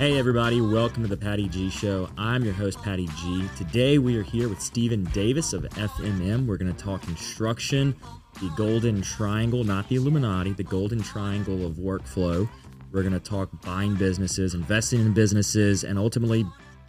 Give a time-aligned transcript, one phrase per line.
[0.00, 2.08] Hey, everybody, welcome to the Patty G Show.
[2.16, 3.46] I'm your host, Patty G.
[3.54, 6.46] Today, we are here with Steven Davis of FMM.
[6.46, 7.94] We're going to talk construction,
[8.40, 12.48] the golden triangle, not the Illuminati, the golden triangle of workflow.
[12.90, 16.46] We're going to talk buying businesses, investing in businesses, and ultimately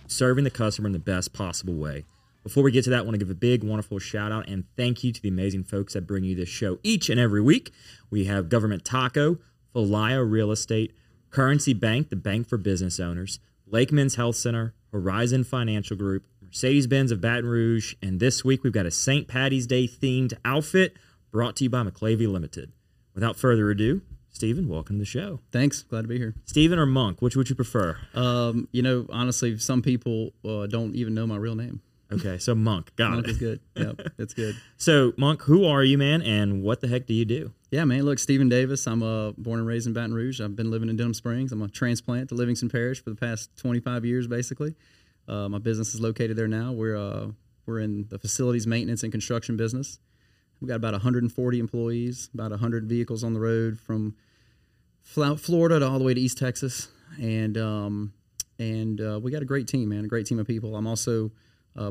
[0.08, 2.06] serving the customer in the best possible way.
[2.44, 4.64] Before we get to that, I want to give a big, wonderful shout out and
[4.78, 7.74] thank you to the amazing folks that bring you this show each and every week.
[8.10, 9.38] We have Government Taco,
[9.76, 10.94] Fayala Real Estate,
[11.32, 16.88] Currency Bank, the bank for business owners, Lake Men's Health Center, Horizon Financial Group, Mercedes
[16.88, 19.30] Benz of Baton Rouge, and this week we've got a St.
[19.30, 20.98] Patty's Day themed outfit
[21.32, 22.74] brought to you by McLavy Limited.
[23.14, 25.40] Without further ado, Steven, welcome to the show.
[25.54, 25.84] Thanks.
[25.84, 26.36] Glad to be here.
[26.44, 27.98] Steven or Monk, which would you prefer?
[28.14, 31.82] Um, you know, honestly, some people uh, don't even know my real name.
[32.12, 33.32] Okay, so Monk, got Monk it.
[33.32, 33.60] is good.
[33.76, 34.56] Yep, it's good.
[34.78, 37.54] So, Monk, who are you, man, and what the heck do you do?
[37.72, 38.04] Yeah, man.
[38.04, 38.86] Look, Steven Davis.
[38.86, 40.42] I'm uh, born and raised in Baton Rouge.
[40.42, 41.52] I've been living in Denham Springs.
[41.54, 44.76] I'm a transplant to Livingston Parish for the past 25 years, basically.
[45.28, 46.74] Uh, my business is located there now.
[46.74, 47.28] We're uh,
[47.66, 50.00] we're in the facilities maintenance and construction business.
[50.60, 54.16] We've got about 140 employees, about 100 vehicles on the road from
[55.02, 58.14] Florida to all the way to East Texas, and um,
[58.60, 60.06] and uh, we got a great team, man.
[60.06, 60.76] A great team of people.
[60.76, 61.32] I'm also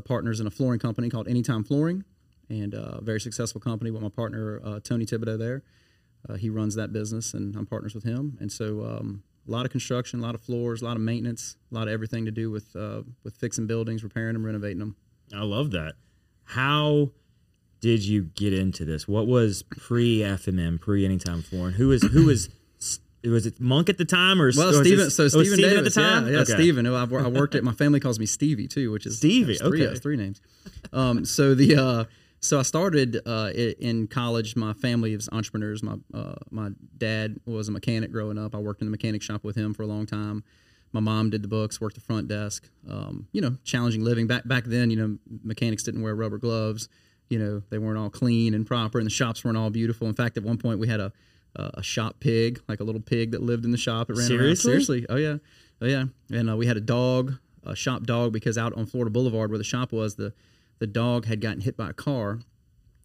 [0.01, 2.05] partners in a flooring company called Anytime Flooring,
[2.49, 5.63] and uh, a very successful company with my partner uh, Tony Thibodeau there.
[6.29, 8.37] Uh, he runs that business, and I'm partners with him.
[8.41, 11.57] And so, um, a lot of construction, a lot of floors, a lot of maintenance,
[11.71, 14.97] a lot of everything to do with uh, with fixing buildings, repairing them, renovating them.
[15.35, 15.95] I love that.
[16.45, 17.11] How
[17.81, 19.09] did you get into this?
[19.09, 21.75] What was pre FMM, pre Anytime Flooring?
[21.75, 22.51] Who was who was
[23.25, 25.07] was it Monk at the time or Well, or was Steven.
[25.07, 26.27] it- So oh, Steven Steven Davis, at the time?
[26.27, 26.53] yeah, yeah, Okay.
[26.53, 26.85] Steven.
[26.85, 27.63] who I've, I worked at.
[27.65, 29.99] My family calls me Stevie too, which is Stevie, three, okay.
[29.99, 30.41] three names.
[30.93, 32.05] Um, so the uh,
[32.41, 34.57] so I started uh, in college.
[34.57, 35.83] My family is entrepreneurs.
[35.83, 38.55] My uh, my dad was a mechanic growing up.
[38.55, 40.43] I worked in the mechanic shop with him for a long time.
[40.93, 42.69] My mom did the books, worked the front desk.
[42.89, 44.91] Um, you know, challenging living back back then.
[44.91, 46.89] You know, mechanics didn't wear rubber gloves.
[47.29, 50.09] You know, they weren't all clean and proper, and the shops weren't all beautiful.
[50.09, 51.13] In fact, at one point we had a
[51.57, 54.11] a a shop pig, like a little pig that lived in the shop.
[54.11, 54.73] It ran Seriously?
[54.73, 54.85] around.
[54.85, 55.37] Seriously, oh yeah,
[55.81, 56.05] oh yeah.
[56.31, 57.35] And uh, we had a dog,
[57.65, 60.33] a shop dog, because out on Florida Boulevard where the shop was, the
[60.79, 62.41] the dog had gotten hit by a car,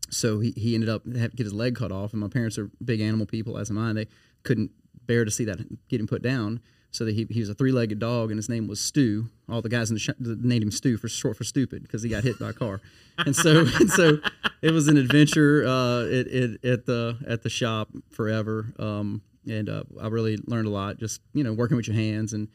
[0.10, 2.14] so he, he ended up had to get his leg cut off.
[2.14, 3.94] And my parents are big animal people, as am I.
[3.94, 4.08] They
[4.44, 4.72] couldn't
[5.06, 6.62] bear to see that getting put down.
[6.96, 9.30] So that he, he was a three-legged dog, and his name was Stu.
[9.50, 12.10] All the guys in the shop named him Stu for short for stupid because he
[12.10, 12.82] got hit by a car.
[13.18, 14.18] And so and so
[14.62, 18.74] it was an adventure uh, it, it, at the at the shop forever.
[18.80, 22.34] Um, and uh, I really learned a lot, just you know, working with your hands
[22.34, 22.48] and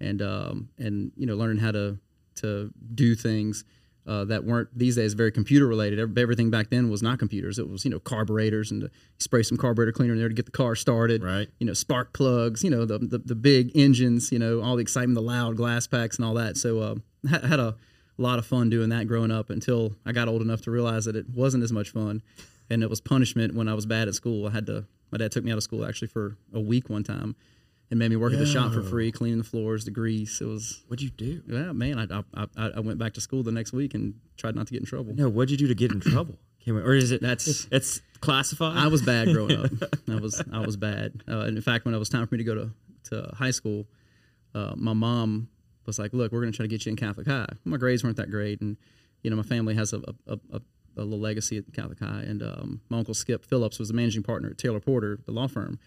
[0.00, 1.98] and um, and you know, learning how to
[2.36, 3.64] to do things
[4.08, 6.18] uh, that weren't these days very computer related.
[6.18, 7.58] Everything back then was not computers.
[7.58, 8.88] It was you know carburetors and
[9.18, 11.22] spray some carburetor cleaner in there to get the car started.
[11.22, 11.48] Right.
[11.58, 12.64] You know spark plugs.
[12.64, 14.32] You know the the, the big engines.
[14.32, 16.56] You know all the excitement, the loud glass packs and all that.
[16.56, 16.94] So uh,
[17.28, 17.76] had a
[18.16, 21.14] lot of fun doing that growing up until I got old enough to realize that
[21.14, 22.22] it wasn't as much fun,
[22.70, 24.46] and it was punishment when I was bad at school.
[24.46, 24.86] I had to.
[25.12, 27.36] My dad took me out of school actually for a week one time.
[27.90, 30.42] And made me work at the shop for free, cleaning the floors, the grease.
[30.42, 31.42] It was What'd you do?
[31.46, 31.98] yeah, man.
[31.98, 34.72] I, I I I went back to school the next week and tried not to
[34.74, 35.14] get in trouble.
[35.14, 36.38] No, what'd you do to get in trouble?
[36.64, 38.76] Can we, or is it That's- it's classified?
[38.76, 39.70] I was bad growing up.
[40.10, 41.22] I was I was bad.
[41.26, 42.70] Uh, and in fact, when it was time for me to go to
[43.04, 43.86] to high school,
[44.54, 45.48] uh, my mom
[45.86, 48.04] was like, "Look, we're going to try to get you in Catholic high." My grades
[48.04, 48.76] weren't that great, and
[49.22, 50.60] you know, my family has a a, a,
[50.98, 52.20] a little legacy at Catholic high.
[52.26, 55.46] And um, my uncle Skip Phillips was the managing partner at Taylor Porter, the law
[55.46, 55.78] firm.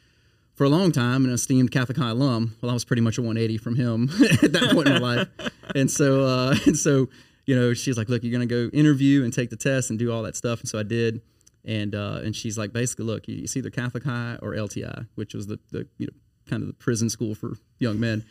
[0.56, 2.56] For a long time, an esteemed Catholic High alum.
[2.62, 4.10] Well, I was pretty much a 180 from him
[4.44, 5.28] at that point in my life,
[5.74, 7.10] and so uh, and so
[7.48, 10.12] you know, she's like, "Look, you're gonna go interview and take the test and do
[10.12, 11.22] all that stuff." And so I did,
[11.66, 15.34] and uh, and she's like, basically, look, you- it's either Catholic High or LTI, which
[15.34, 16.14] was the the you know
[16.50, 18.24] kind of the prison school for young men.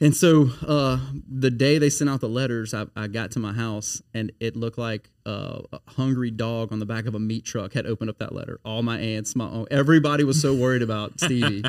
[0.00, 0.98] And so uh,
[1.28, 4.54] the day they sent out the letters, I, I got to my house and it
[4.54, 8.08] looked like uh, a hungry dog on the back of a meat truck had opened
[8.10, 8.60] up that letter.
[8.64, 11.64] All my aunts, my own, everybody was so worried about Stevie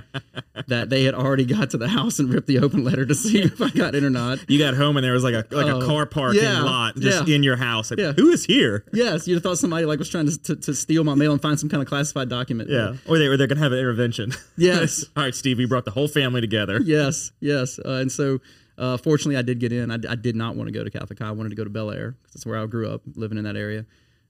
[0.67, 3.41] that they had already got to the house and ripped the open letter to see
[3.41, 4.39] if I got in or not.
[4.49, 6.95] you got home and there was like a like a Oh, car parking yeah, lot
[6.97, 7.35] just yeah.
[7.35, 7.91] in your house.
[7.91, 8.11] Like, Yeah.
[8.13, 8.85] who is here?
[8.93, 11.41] Yes, you'd have thought somebody like was trying to, to, to steal my mail and
[11.41, 12.69] find some kind of classified document.
[12.69, 14.33] Yeah, or they or they're gonna have an intervention.
[14.57, 15.05] Yes.
[15.17, 16.79] All right, Steve, we brought the whole family together.
[16.83, 17.79] yes, yes.
[17.79, 18.39] Uh, and so,
[18.77, 19.91] uh, fortunately, I did get in.
[19.91, 21.29] I, I did not want to go to Catholic High.
[21.29, 23.55] I wanted to go to Belaire because that's where I grew up, living in that
[23.55, 23.85] area.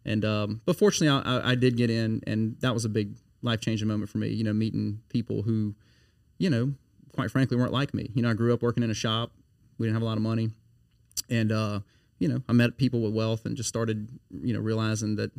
[0.06, 3.60] And um, but fortunately, I, I, did get in, and that was a big life
[3.60, 4.30] changing moment for me.
[4.30, 5.76] You know, meeting people who,
[6.38, 6.74] you know,
[7.14, 8.10] quite frankly, weren't like me.
[8.14, 9.32] You know, I grew up working in a shop.
[9.78, 10.52] We didn't have a lot of money,
[11.30, 11.80] and uh,
[12.20, 15.32] you know, I met people with wealth and just started, you know, realizing that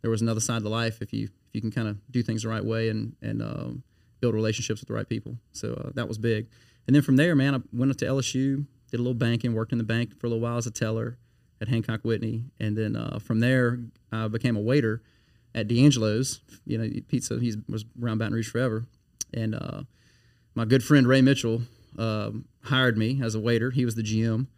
[0.00, 2.42] there was another side to life if you if you can kind of do things
[2.42, 3.82] the right way and and um,
[4.20, 5.36] build relationships with the right people.
[5.52, 6.48] So uh, that was big.
[6.86, 9.72] And then from there, man, I went up to LSU, did a little banking, worked
[9.72, 11.18] in the bank for a little while as a teller
[11.60, 13.80] at Hancock Whitney, and then uh, from there,
[14.12, 15.02] I became a waiter
[15.54, 16.40] at D'Angelo's.
[16.66, 17.38] You know, pizza.
[17.40, 18.86] He was around Baton Rouge forever,
[19.32, 19.82] and uh,
[20.54, 21.62] my good friend Ray Mitchell
[21.98, 23.70] um hired me as a waiter.
[23.70, 24.48] He was the GM,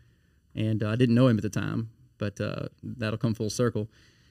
[0.55, 3.89] and uh, I didn't know him at the time, but uh, that'll come full circle.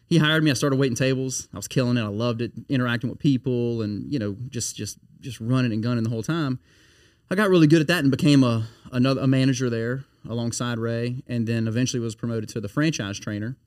[0.08, 0.52] He hired me.
[0.52, 1.48] I started waiting tables.
[1.54, 2.02] I was killing it.
[2.02, 6.04] I loved it, interacting with people, and you know, just just just running and gunning
[6.04, 6.60] the whole time.
[7.30, 11.24] I got really good at that and became a another a manager there alongside Ray,
[11.28, 13.58] and then eventually was promoted to the franchise trainer.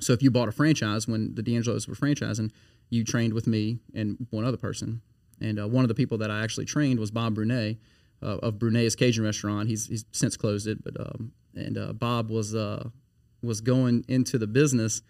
[0.00, 2.50] So if you bought a franchise when the D'Angelo's were franchising,
[2.88, 5.02] you trained with me and one other person.
[5.40, 7.78] And uh, one of the people that I actually trained was Bob Brunet
[8.22, 9.68] uh, of Brunet's Cajun Restaurant.
[9.68, 12.88] He's he's since closed it, but um, and uh, Bob was uh,
[13.40, 15.02] was going into the business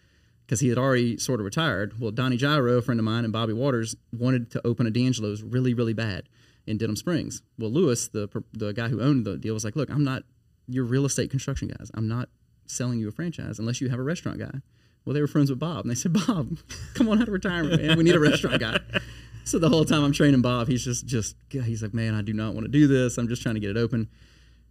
[0.45, 1.99] because he had already sort of retired.
[1.99, 5.43] Well, Donnie Gyro, a friend of mine, and Bobby Waters wanted to open a D'Angelo's
[5.43, 6.29] really really bad
[6.71, 7.43] in Denham Springs.
[7.59, 10.23] Well, Lewis, the the guy who owned the deal, was like, "Look, I'm not
[10.69, 11.91] your real estate construction guys.
[11.95, 12.29] I'm not
[12.67, 14.61] selling you a franchise unless you have a restaurant guy."
[15.05, 16.59] Well, they were friends with Bob, and they said, "Bob,
[16.95, 17.97] come on out of retirement, man.
[17.99, 18.79] We need a restaurant guy."
[19.43, 22.33] So the whole time I'm training Bob, he's just just he's like, "Man, I do
[22.35, 23.17] not want to do this.
[23.19, 24.09] I'm just trying to get it open."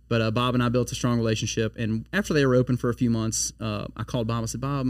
[0.07, 2.89] But uh, Bob and I built a strong relationship, and after they were open for
[2.89, 4.43] a few months, uh, I called Bob.
[4.43, 4.87] I said, "Bob,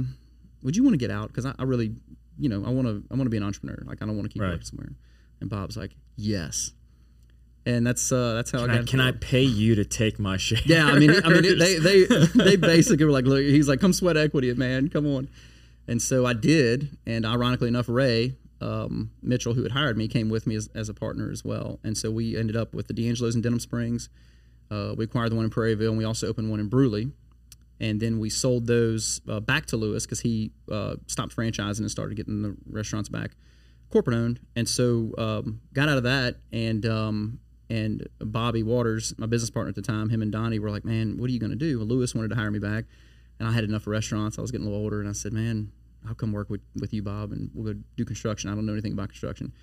[0.64, 1.30] would you want to get out?
[1.30, 1.96] Because I, I really,
[2.38, 3.82] you know, I want to I want to be an entrepreneur.
[3.86, 4.50] Like I don't want to keep Right.
[4.52, 4.90] working somewhere."
[5.40, 6.72] And Bob's like, "Yes."
[7.70, 8.88] And that's uh, that's how Can I I, got.
[8.88, 10.60] can I pay you to take my share?
[10.66, 12.06] Yeah, I mean, I mean, it- they they
[12.50, 15.30] they basically were like, look, he's like, come sweat equity, man, come on.
[15.88, 20.30] And so I did, and ironically enough, Ray um, Mitchell, who had hired me, came
[20.30, 21.80] with me as, as a partner as well.
[21.84, 24.10] And so we ended up with the D'Angelo's in Denham Springs.
[24.70, 27.12] Uh, we acquired the one in Prairieville, and we also opened one in Brusly.
[27.80, 31.90] And then we sold those uh, back to Lewis because he uh, stopped franchising and
[31.90, 33.32] started getting the restaurants back
[33.90, 34.40] corporate owned.
[34.56, 37.40] And so um, got out of that, and um,
[37.70, 41.18] and Bobby Waters, my business partner at the time, him and Donnie were like, "Man,
[41.18, 42.86] what are you going to do?" Well, Lewis wanted to hire me back,
[43.40, 44.38] and I had enough restaurants.
[44.38, 45.72] I was getting a little older, and I said, "Man,
[46.08, 48.50] I'll come work with, with you, Bob, and we'll go do construction.
[48.50, 49.54] I don't know anything about construction."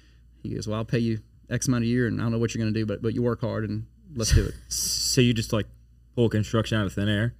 [0.43, 1.19] He goes, "Well, I'll pay you
[1.51, 3.15] X amount a year, and I don't know what you're going to do, but but
[3.15, 5.67] you work hard and let's do it." So you just like
[6.15, 7.35] pull construction out of thin air?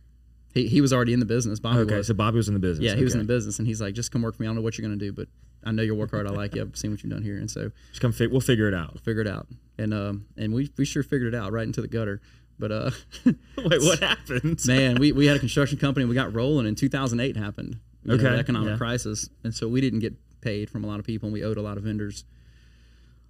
[0.55, 1.61] He, he was already in the business.
[1.61, 2.07] Bobby Okay, was.
[2.07, 2.87] so Bobby was in the business.
[2.87, 4.47] Yeah, he was in the business, and he's like, "Just come work for me.
[4.47, 5.29] I don't know what you're going to do, but
[5.67, 6.27] I know you'll work hard.
[6.27, 6.63] I like you.
[6.63, 8.13] I've seen what you've done here, and so Just come.
[8.13, 9.01] Fi- we'll figure it out.
[9.01, 11.89] figure it out." And um, and we we sure figured it out right into the
[11.89, 12.21] gutter.
[12.59, 12.91] But uh,
[13.27, 13.37] Wait,
[13.83, 14.61] what happened?
[14.67, 16.07] man, we, we had a construction company.
[16.07, 17.77] We got rolling, and 2008 happened.
[18.05, 18.77] Know, Okay, the economic yeah.
[18.79, 21.59] crisis, and so we didn't get paid from a lot of people, and we owed
[21.59, 22.25] a lot of vendors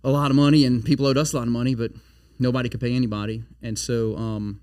[0.05, 1.91] a lot of money, and people owed us a lot of money, but
[2.38, 3.43] nobody could pay anybody.
[3.62, 4.61] And so, um,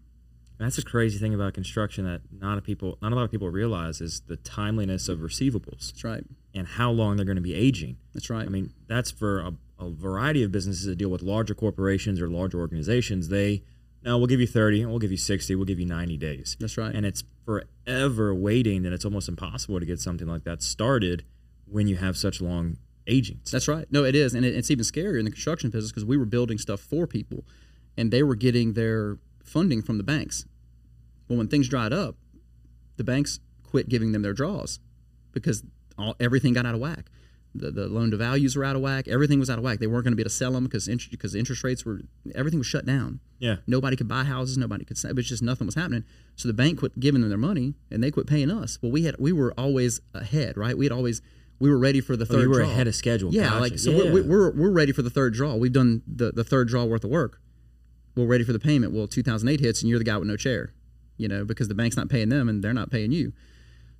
[0.60, 3.50] That's a crazy thing about construction that not a people, not a lot of people
[3.50, 6.24] realize is the timeliness of receivables that's right.
[6.54, 7.98] And how long they're going to be aging.
[8.14, 8.46] That's right.
[8.46, 12.28] I mean, that's for a, a variety of businesses that deal with larger corporations or
[12.28, 13.30] larger organizations.
[13.30, 13.64] They,
[14.04, 16.56] no, we'll give you 30, we'll give you 60, we'll give you 90 days.
[16.60, 16.94] that's right.
[16.94, 21.24] And it's forever waiting, and it's almost impossible to get something like that started
[21.66, 22.78] when you have such long
[23.08, 23.40] aging.
[23.52, 23.86] That's right.
[23.92, 26.26] No, it is, and it, it's even scarier in the construction business because we were
[26.26, 27.44] building stuff for people,
[27.98, 30.46] and they were getting their funding from the banks.
[31.28, 32.16] Well, when things dried up,
[32.98, 34.80] the banks quit giving them their draws
[35.32, 35.64] because
[35.98, 37.10] all, everything got out of whack.
[37.56, 39.08] The, the loan to values were out of whack.
[39.08, 39.78] Everything was out of whack.
[39.78, 42.02] They weren't going to be able to sell them because because interest rates were
[42.34, 43.20] everything was shut down.
[43.38, 43.58] Yeah.
[43.68, 44.58] Nobody could buy houses.
[44.58, 44.98] Nobody could.
[44.98, 46.04] sell- It was just nothing was happening.
[46.36, 48.80] So the bank quit giving them their money, and they quit paying us.
[48.82, 50.76] Well, we had we were always ahead, right?
[50.76, 51.22] We had always
[51.60, 52.42] we were ready for the Oh, third.
[52.42, 52.70] you were draw.
[52.72, 53.32] ahead of schedule.
[53.32, 53.60] Yeah, Gotcha.
[53.62, 54.12] like so Yeah.
[54.12, 55.54] we're, we're we're ready for the third draw.
[55.56, 57.40] We've done the the third draw worth of work.
[58.16, 58.94] We're ready for the payment.
[58.94, 60.74] Well, 2008 hits, and you're the guy with no chair,
[61.18, 63.34] you know, because the bank's not paying them and they're not paying you.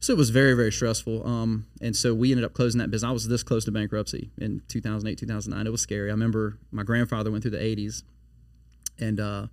[0.04, 1.26] So it was very very stressful.
[1.26, 3.08] Um, and so we ended up closing that business.
[3.08, 5.66] I was this close to bankruptcy in 2008 2009.
[5.66, 6.10] It was scary.
[6.10, 8.04] I remember my grandfather went through the 80s,
[9.00, 9.48] and uh,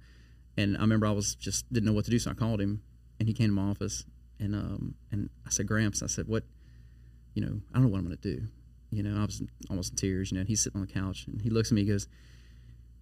[0.56, 2.82] and I remember I was just didn't know what to do, so I called him,
[3.20, 4.04] and he came to my office,
[4.40, 6.42] and um, and I said, Gramps, I said, what,
[7.34, 8.42] you know, I don't know what I'm gonna do.
[8.90, 10.32] You know, I was almost in tears.
[10.32, 12.08] You know, and he's sitting on the couch, and he looks at me, he goes,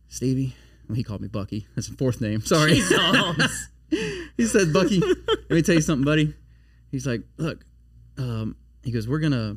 [0.09, 0.55] Stevie.
[0.87, 1.67] Well, he called me Bucky.
[1.75, 2.41] That's his fourth name.
[2.45, 2.75] Sorry.
[4.37, 6.35] he said, Bucky, let me tell you something, buddy.
[6.91, 7.65] He's like, look,
[8.17, 9.57] um, he goes, we're gonna,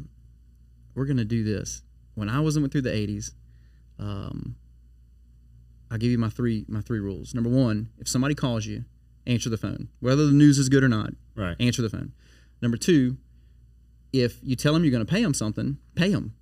[0.96, 1.84] we're gonna do this.
[2.16, 3.32] When I was went through the '80s,
[4.00, 4.56] um,
[5.90, 7.34] I'll give you my three my three rules.
[7.34, 8.86] Number one, if somebody calls you,
[9.26, 11.12] answer the phone, whether the news is good or not.
[11.36, 11.56] Right.
[11.60, 12.12] Answer the phone.
[12.62, 13.18] Number two,
[14.14, 16.34] if you tell them you're going to pay them something, pay them.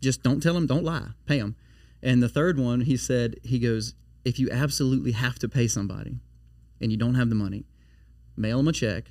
[0.00, 1.56] Just don't tell them, don't lie, pay them.
[2.02, 6.20] And the third one, he said, he goes, if you absolutely have to pay somebody
[6.80, 7.64] and you don't have the money,
[8.36, 9.10] mail them a check,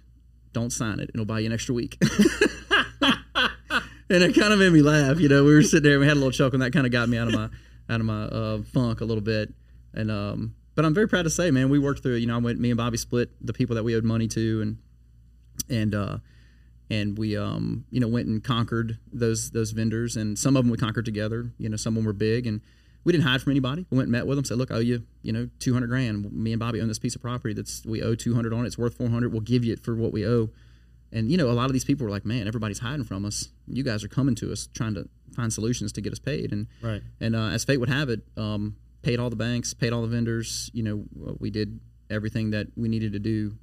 [0.55, 1.97] don't sign it, it'll buy you an extra week.
[3.01, 5.19] and it kind of made me laugh.
[5.19, 6.85] You know, we were sitting there and we had a little chuckle, and that kind
[6.85, 7.50] of got me out of my
[7.89, 9.53] out of my uh, funk a little bit.
[9.93, 12.15] And um, but I'm very proud to say, man, we worked through.
[12.15, 12.19] it.
[12.19, 12.59] You know, I went.
[12.59, 14.77] Me and Bobby split the people that we owed money to, and
[15.69, 16.17] and uh,
[16.89, 20.71] and we um you know went and conquered those those vendors, and some of them
[20.71, 21.51] we conquered together.
[21.57, 22.62] You know, some of them were big, and
[23.05, 23.85] we didn't hide from anybody.
[23.89, 26.31] We went and met with them, said, look, I owe you you know 200 grand.
[26.33, 28.67] Me and Bobby own this piece of property that's we owe 200 on it.
[28.67, 29.31] It's worth 400.
[29.31, 30.50] We'll give you it for what we owe.
[31.13, 33.50] And you know, a lot of these people were like, "Man, everybody's hiding from us.
[33.67, 36.67] You guys are coming to us, trying to find solutions to get us paid." And
[36.81, 37.01] Right.
[37.21, 40.07] and uh, as fate would have it, um, paid all the banks, paid all the
[40.07, 40.69] vendors.
[40.74, 41.05] You know,
[41.39, 43.55] we did everything that we needed to do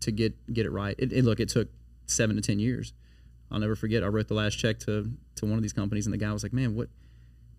[0.00, 0.96] to get get it right.
[0.98, 1.68] It, it look, it took
[2.06, 2.94] seven to ten years.
[3.50, 4.02] I'll never forget.
[4.02, 6.42] I wrote the last check to to one of these companies, and the guy was
[6.42, 6.88] like, "Man, what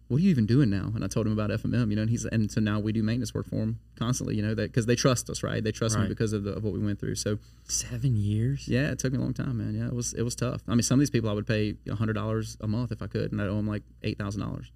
[0.09, 2.11] what are you even doing now?" And I told him about FMM, you know, and
[2.11, 4.85] he's and so now we do maintenance work for him constantly, you know, that because
[4.85, 5.63] they trust us, right?
[5.63, 7.15] They trust me because of, the, of what we went through.
[7.15, 8.67] So Seven years.
[8.67, 9.73] yeah, it took me a long time, man.
[9.73, 10.61] Yeah, it was it was tough.
[10.67, 13.07] I mean, some of these people I would pay hundred dollars a month if I
[13.07, 14.71] could, and I owe them like eight thousand dollars,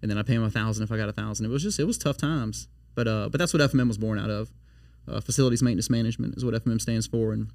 [0.00, 1.46] and then I pay them a thousand if I got a thousand.
[1.46, 4.18] It was just it was tough times, but uh, but that's what FMM was born
[4.18, 4.50] out of.
[5.08, 7.32] Uh, facilities maintenance management is what FMM stands for.
[7.32, 7.50] And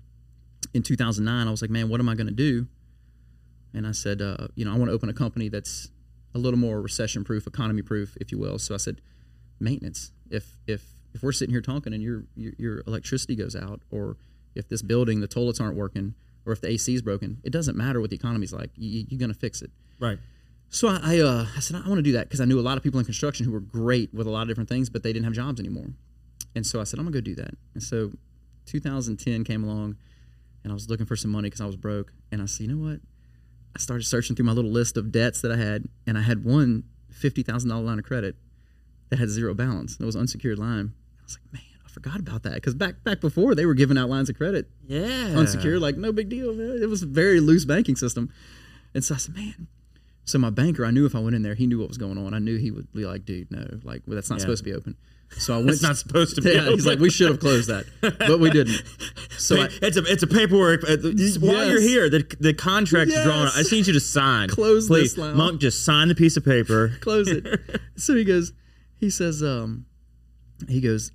[0.73, 2.67] in 2009, I was like, man, what am I going to do?
[3.73, 5.91] And I said, uh, you know, I want to open a company that's
[6.33, 8.59] a little more recession proof, economy proof, if you will.
[8.59, 9.01] So I said,
[9.59, 10.11] maintenance.
[10.29, 14.17] If if if we're sitting here talking and your your, your electricity goes out, or
[14.55, 17.77] if this building the toilets aren't working, or if the AC is broken, it doesn't
[17.77, 18.71] matter what the economy's like.
[18.75, 19.71] You, you're going to fix it.
[19.99, 20.17] Right.
[20.69, 22.61] So I, I, uh, I said I want to do that because I knew a
[22.61, 25.03] lot of people in construction who were great with a lot of different things, but
[25.03, 25.87] they didn't have jobs anymore.
[26.55, 27.55] And so I said I'm gonna go do that.
[27.73, 28.11] And so
[28.65, 29.97] 2010 came along,
[30.63, 32.13] and I was looking for some money because I was broke.
[32.31, 32.99] And I said, you know what?
[33.75, 36.43] I started searching through my little list of debts that I had, and I had
[36.43, 38.35] one fifty thousand dollar line of credit
[39.09, 39.97] that had zero balance.
[39.99, 40.93] It was unsecured line.
[41.19, 43.97] I was like, man, I forgot about that because back back before they were giving
[43.97, 45.33] out lines of credit Yeah.
[45.37, 46.79] unsecured, like no big deal, man.
[46.81, 48.29] It was a very loose banking system.
[48.93, 49.67] And so I said, man.
[50.23, 52.17] So my banker, I knew if I went in there, he knew what was going
[52.17, 52.33] on.
[52.33, 54.41] I knew he would be like, dude, no, like well, that's not Yeah.
[54.41, 54.95] supposed to be open.
[55.37, 55.71] So I went.
[55.71, 56.51] It's not supposed to be.
[56.53, 58.83] yeah, he's like, we should have closed that, but we didn't.
[59.37, 60.83] So I it's a it's a paperwork.
[60.83, 60.97] uh,
[61.39, 63.45] While you're here, the the contract's drawn.
[63.45, 63.55] Yes.
[63.55, 64.49] I just need you to sign.
[64.49, 65.33] Close Please, this now.
[65.33, 65.61] Monk.
[65.61, 66.93] Just sign the piece of paper.
[67.01, 67.45] close it.
[67.95, 68.53] so he goes,
[68.99, 69.85] he says, um,
[70.67, 71.11] he goes,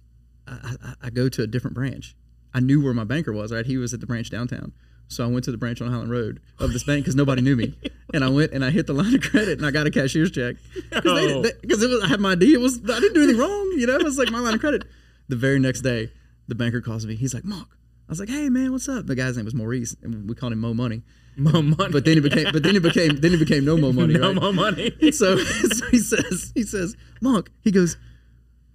[0.47, 2.17] I, I, I go to a different branch.
[2.53, 3.67] I knew where my banker was, right?
[3.67, 4.73] He was at the branch downtown.
[5.09, 7.55] So I went to the branch on Highland Road of this bank because nobody knew
[7.57, 7.75] me,
[8.13, 10.31] and I went and I hit the line of credit and I got a cashier's
[10.33, 10.57] check
[10.93, 11.43] Oh.
[11.61, 12.55] because it was I had my ID.
[12.55, 13.95] It was I didn't do anything wrong, you know.
[13.97, 14.85] It was like my line of credit.
[15.29, 16.11] The very next day,
[16.49, 17.15] the banker calls me.
[17.17, 17.69] He's like, "Monk."
[18.09, 20.53] I was like, "Hey man, what's up?" The guy's name was Maurice, and we called
[20.53, 21.03] him Mo Money.
[21.37, 21.93] More money.
[21.93, 24.15] But then he became, but then he became, then he became No Mo Money.
[24.15, 24.41] no right?
[24.41, 24.91] more money.
[25.13, 27.97] so, so he says, he says, Monk, he goes,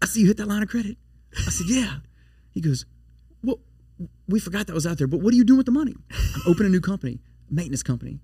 [0.02, 0.98] I see you hit that line of credit.
[1.38, 1.96] I said, yeah.
[2.52, 2.86] He goes,
[4.32, 5.96] we forgot that was out there, but what are you doing with the money?
[6.12, 7.20] I'm opening a new company,
[7.50, 8.20] maintenance company.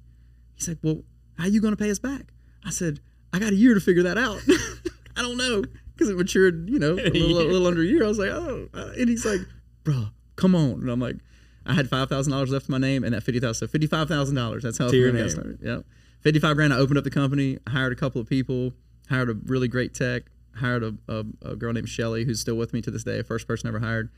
[0.56, 1.04] He's like, well,
[1.38, 2.34] how are you going to pay us back?
[2.66, 3.00] I said,
[3.34, 4.40] I got a year to figure that out.
[5.18, 8.04] I don't know because it matured, you know, a little, a little under a year.
[8.04, 9.42] I was like, oh, and he's like,
[9.84, 10.82] bro, come on.
[10.82, 11.18] And I'm like,
[11.66, 13.88] I had five thousand dollars left in my name, and that fifty thousand, so fifty
[13.88, 14.64] five thousand dollars.
[14.64, 15.30] That's how To your name.
[15.30, 15.60] started.
[15.62, 15.86] Yep,
[16.22, 16.74] fifty five grand.
[16.74, 18.74] I opened up the company, hired a couple of people,
[19.10, 20.24] hired a really great tech,
[20.56, 23.22] hired a, a, a girl named Shelly who's still with me to this day.
[23.22, 24.10] First person I ever hired.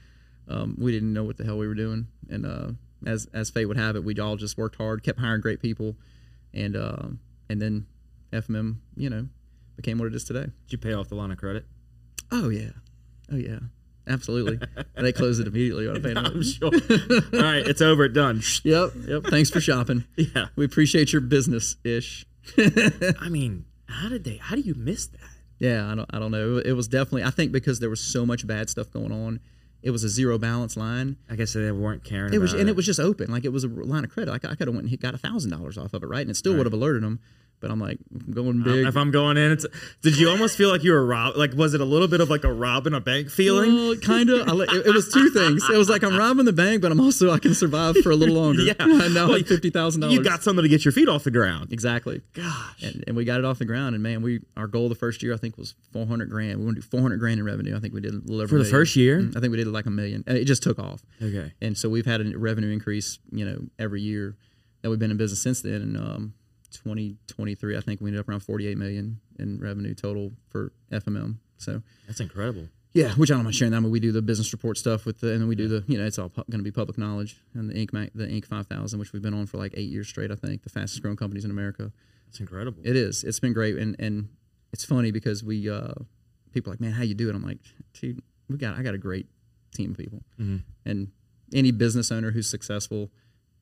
[0.50, 2.72] Um, we didn't know what the hell we were doing, and uh,
[3.06, 5.96] as as fate would have it, we all just worked hard, kept hiring great people,
[6.54, 7.86] and um and then
[8.34, 9.28] FMM, you know,
[9.76, 10.48] became what it is today.
[10.68, 11.66] Did you pay off the line of credit?
[12.32, 12.72] Oh yeah,
[13.32, 13.60] oh yeah,
[14.08, 14.60] absolutely.
[14.96, 16.72] and they closed it immediately when I paid I'm sure.
[16.74, 18.08] All right, it's over.
[18.10, 18.42] Done.
[18.64, 19.24] Yep, yep.
[19.26, 20.06] Thanks for shopping.
[20.16, 20.48] Yeah.
[20.56, 22.26] We appreciate your business ish.
[22.58, 24.38] I mean, how did they?
[24.38, 25.20] How do you miss that?
[25.60, 26.58] yeah, I don't, I don't know.
[26.58, 27.24] It was definitely.
[27.24, 29.40] I think because there was so much bad stuff going on,
[29.82, 31.18] it was a zero balance line.
[31.30, 32.28] I guess they weren't caring.
[32.28, 33.32] About it was, and it was just open.
[33.32, 34.32] Like it was a line of credit.
[34.32, 36.22] Like I could have went and got a thousand dollars off of it, right?
[36.22, 37.20] And it still would have alerted them.
[37.62, 38.88] But I'm like, I'm going big.
[38.88, 39.66] If I'm going in, it's.
[40.02, 41.36] Did you almost feel like you were rob?
[41.36, 43.74] Like, was it a little bit of like a robbing a bank feeling?
[43.76, 44.48] Well, kind of.
[44.48, 45.70] It, it was two things.
[45.70, 48.16] It was like I'm robbing the bank, but I'm also I can survive for a
[48.16, 48.62] little longer.
[48.62, 48.74] Yeah.
[48.80, 50.16] I know Well, like fifty thousand dollars.
[50.16, 51.74] You got something to get your feet off the ground.
[51.74, 52.22] exactly.
[52.34, 52.82] Gosh.
[52.84, 53.94] and, and we got it off the ground.
[53.94, 56.60] And man, we our goal the first year I think was 400 grand.
[56.60, 57.76] We want to do 400 grand in revenue.
[57.76, 58.72] I think we did a little over For the million.
[58.72, 59.20] first year?
[59.20, 60.24] Mm, I think we did like a million.
[60.28, 61.02] And it just took off.
[61.22, 61.52] Okay.
[61.62, 64.38] And so we've had a revenue increase, you know, every year
[64.82, 65.74] that we've been in business since then.
[65.82, 66.34] And um,
[66.72, 71.38] 2023, I think we ended up around 48 million in revenue total for FMM.
[71.58, 72.68] So That's incredible.
[72.94, 73.78] yeah, which I don't mind sharing that.
[73.78, 75.84] I mean, we do the business report stuff with the, and then we do the,
[75.88, 77.92] you know, it's all pu- going to be public knowledge and the Inc.
[78.16, 78.46] The Inc.
[78.46, 80.32] 5000, which we've been on for like eight years straight.
[80.32, 81.92] I think the fastest growing companies in America.
[82.30, 82.82] It's incredible.
[82.86, 83.24] It is.
[83.24, 84.30] It's been great, and and
[84.72, 85.94] it's funny because we uh,
[86.54, 87.36] people are like, man, how you do it?
[87.36, 87.58] I'm like,
[87.94, 89.26] dude, we got I got a great
[89.74, 90.62] team of people, Mhm.
[90.86, 91.08] and
[91.54, 93.10] any business owner who's successful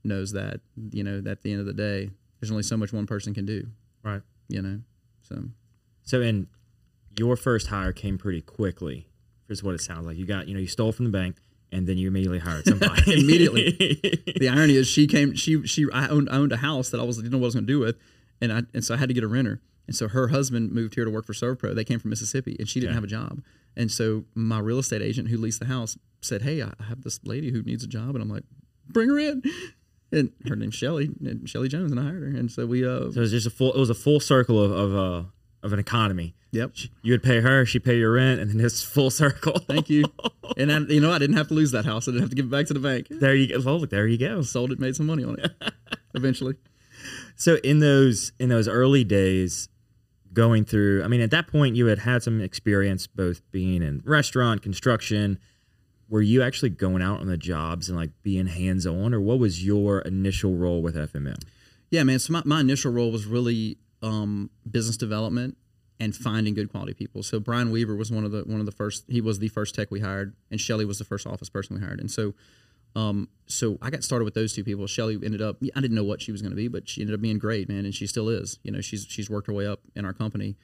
[0.04, 0.60] knows that
[0.92, 3.34] you know that at the end of the day, there's only so much one person
[3.34, 3.68] can do.
[4.04, 4.22] Right.
[4.50, 4.80] You know,
[5.24, 5.44] so
[6.04, 6.48] So, and
[7.18, 9.08] your first hire came pretty quickly
[9.50, 10.18] is what it sounds like.
[10.18, 11.38] You got, you know, you stole from the bank
[11.72, 13.02] and then you immediately hired somebody.
[13.22, 13.72] Immediately.
[14.40, 17.04] the irony is she came she she I owned I owned a house that I
[17.04, 17.98] was didn't know what I was going to do with
[18.40, 19.62] and I and so I had to get a renter.
[19.88, 21.74] And so her husband moved here to work for ServPro.
[21.74, 22.96] They came from Mississippi and she didn't Okay.
[22.96, 23.42] have a job.
[23.76, 27.20] And so my real estate agent who leased the house said, "Hey, I have this
[27.26, 28.44] lady who needs a job." And I'm like,
[28.90, 29.44] "Bring her in."
[30.12, 32.40] And her name's Shelly, and Shelly Jones, and I hired her.
[32.40, 34.64] And so we uh so it was just a full it was a full circle
[34.64, 35.28] of of uh
[35.64, 36.36] of an economy.
[36.52, 36.72] yep.
[37.02, 39.60] You would pay her, she'd pay your rent, and then it's full circle.
[39.60, 40.04] Thank you.
[40.56, 42.08] And I, you know, I didn't have to lose that house.
[42.08, 43.08] I didn't have to give it back to the bank.
[43.12, 43.60] There you go.
[43.60, 44.42] Well, there you go.
[44.42, 45.52] Sold it, made some money on it.
[46.16, 46.56] Eventually.
[47.36, 49.68] So in those in those early days,
[50.34, 54.02] going through, I mean, at that point you had had some experience both being in
[54.06, 55.38] restaurant construction.
[56.10, 59.40] Were you actually going out on the jobs and like being hands on, or what
[59.40, 61.42] was your initial role with FMM?
[61.90, 62.20] Yeah, man.
[62.20, 65.58] So my, my initial role was really um, business development
[66.00, 67.24] and finding good quality people.
[67.24, 69.06] So Brian Weaver was one of the one of the first.
[69.08, 71.82] He was the first tech we hired, and Shelly was the first office person we
[71.82, 72.00] hired.
[72.00, 72.34] And so,
[72.96, 74.86] um, so I got started with those two people.
[74.88, 75.58] Shelly ended up.
[75.76, 77.68] I didn't know what she was going to be, but she ended up being great,
[77.68, 78.60] man, and she still is.
[78.64, 80.56] You know, she's she's worked her way up in our company.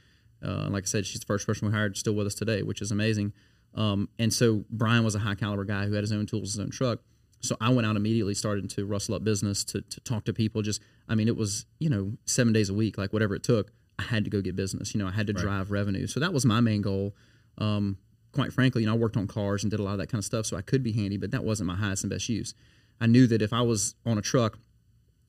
[0.44, 2.82] Uh, like I said, she's the first person we hired, still with us today, which
[2.82, 3.34] is amazing.
[3.76, 6.60] Um, and so Brian was a high caliber guy who had his own tools, his
[6.60, 7.00] own truck.
[7.42, 10.62] So I went out immediately, started to rustle up business, to, to talk to people.
[10.62, 13.72] Just, I mean, it was, you know, seven days a week, like whatever it took,
[14.00, 14.94] I had to go get business.
[14.94, 16.08] You know, I had to drive revenue.
[16.08, 17.16] So that was my main goal.
[17.58, 17.98] Um,
[18.32, 20.20] quite frankly, you know, I worked on cars and did a lot of that kind
[20.20, 20.46] of stuff.
[20.46, 22.54] So I could be handy, but that wasn't my highest and best use.
[23.02, 24.58] I knew that if I was on a truck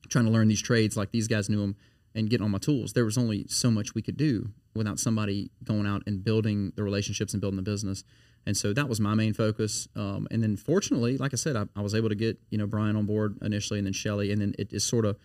[0.09, 1.75] trying to learn these trades like these guys knew them
[2.13, 5.51] and getting on my tools, there was only so much we could do without somebody
[5.63, 8.03] going out and building the relationships and building the business.
[8.45, 9.87] And so that was my main focus.
[9.95, 12.67] Um, and then fortunately, like I said, I, I was able to get, you know,
[12.67, 14.31] Brian on board initially and then Shelly.
[14.31, 15.17] And then it is sort of,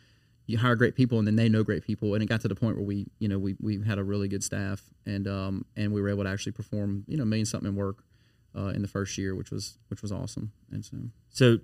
[0.46, 2.14] you hire great people and then they know great people.
[2.14, 4.26] And it got to the point where we, you know, we, we had a really
[4.26, 7.68] good staff and, um, and we were able to actually perform, you know, million something
[7.68, 8.04] in work,
[8.56, 10.52] uh, in the first year, which was, which was awesome.
[10.72, 10.96] And so,
[11.28, 11.58] So,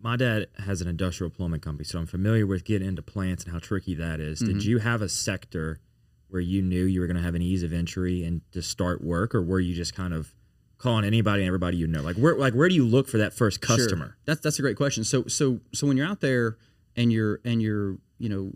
[0.00, 3.52] my dad has an industrial plumbing company, so I'm familiar with getting into plants and
[3.52, 4.38] how tricky that is.
[4.38, 5.80] Did you have a sector
[6.28, 9.02] where you knew you were going to have an ease of entry and to start
[9.02, 10.32] work, or were you just kind of
[10.78, 12.02] calling anybody and everybody you know?
[12.02, 13.76] Like where, like where do you look for that first Sure.
[13.76, 14.16] customer?
[14.24, 15.04] That's that's a great question.
[15.04, 16.56] So so so when you're out there
[16.96, 18.52] and you're and you're you know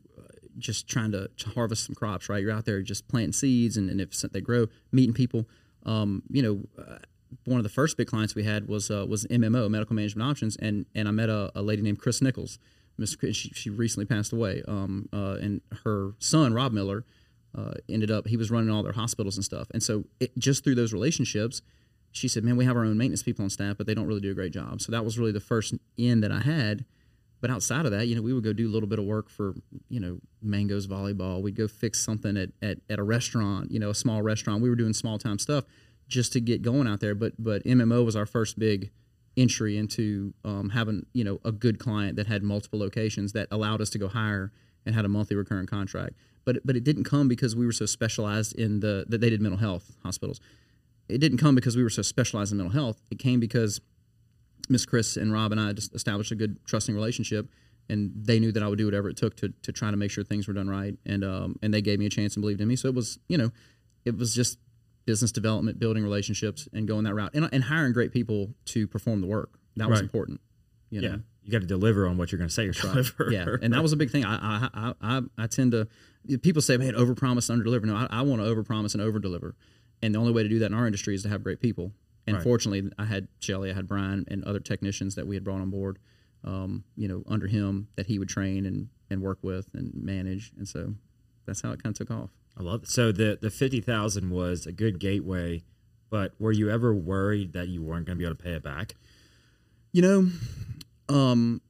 [0.59, 2.43] just trying to, to harvest some crops, right?
[2.43, 5.49] You're out there just planting seeds, and, and if they grow, meeting people.
[5.85, 6.99] Um, you know, uh,
[7.45, 10.57] one of the first big clients we had was uh, was MMO, Medical Management Options,
[10.57, 12.59] and and I met a, a lady named Chris Nichols.
[12.99, 17.05] Miss she, she recently passed away, um, uh, and her son Rob Miller
[17.57, 20.63] uh, ended up he was running all their hospitals and stuff, and so it, just
[20.63, 21.63] through those relationships,
[22.12, 24.20] she said, "Man, we have our own maintenance people on staff, but they don't really
[24.20, 26.85] do a great job." So that was really the first in that I had.
[27.42, 29.29] But outside of that, you know, we would go do a little bit of work
[29.29, 29.55] for,
[29.88, 31.42] you know, Mango's volleyball.
[31.42, 34.62] We'd go fix something at, at, at a restaurant, you know, a small restaurant.
[34.62, 35.64] We were doing small time stuff
[36.07, 37.16] just to get going out there.
[37.16, 38.92] But but MMO was our first big
[39.37, 43.81] entry into um, having, you know, a good client that had multiple locations that allowed
[43.81, 44.53] us to go higher
[44.87, 46.14] and had a monthly recurring contract.
[46.44, 49.40] But but it didn't come because we were so specialized in the that they did
[49.40, 50.40] mental health hospitals
[51.09, 53.01] it didn't come because we were so specialized in mental health.
[53.11, 53.81] It came because
[54.69, 57.49] Miss Chris and Rob and I just established a good trusting relationship,
[57.88, 60.11] and they knew that I would do whatever it took to, to try to make
[60.11, 62.61] sure things were done right, and um, and they gave me a chance and believed
[62.61, 62.77] in me.
[62.77, 63.51] So it was you know,
[64.05, 64.59] it was just
[65.05, 69.21] business development, building relationships, and going that route, and, and hiring great people to perform
[69.21, 69.51] the work.
[69.77, 70.05] That was Right.
[70.05, 70.41] important.
[70.91, 71.09] You know?
[71.09, 72.93] Yeah, you got to deliver on what you're going to say you're Right.
[73.05, 73.33] deliver.
[73.33, 74.25] Yeah, and that was a big thing.
[74.25, 75.88] I I I, I, I tend to
[76.43, 79.55] people say, "Man, overpromise, underdeliver." No, I, I want to overpromise and overdeliver,
[80.03, 81.93] and the only way to do that in our industry is to have great people.
[82.27, 82.43] And Right.
[82.43, 85.71] fortunately, I had Shelly, I had Brian, and other technicians that we had brought on
[85.71, 85.99] board.
[86.45, 90.53] Um, you know, under him that he would train and and work with and manage,
[90.57, 90.95] and so
[91.47, 92.31] that's how it kind of took off.
[92.59, 92.88] I love it.
[92.88, 95.62] So the the fifty thousand was a good gateway,
[96.11, 98.62] but were you ever worried that you weren't going to be able to pay it
[98.65, 98.97] back?
[99.93, 100.29] You know,
[101.15, 101.61] um,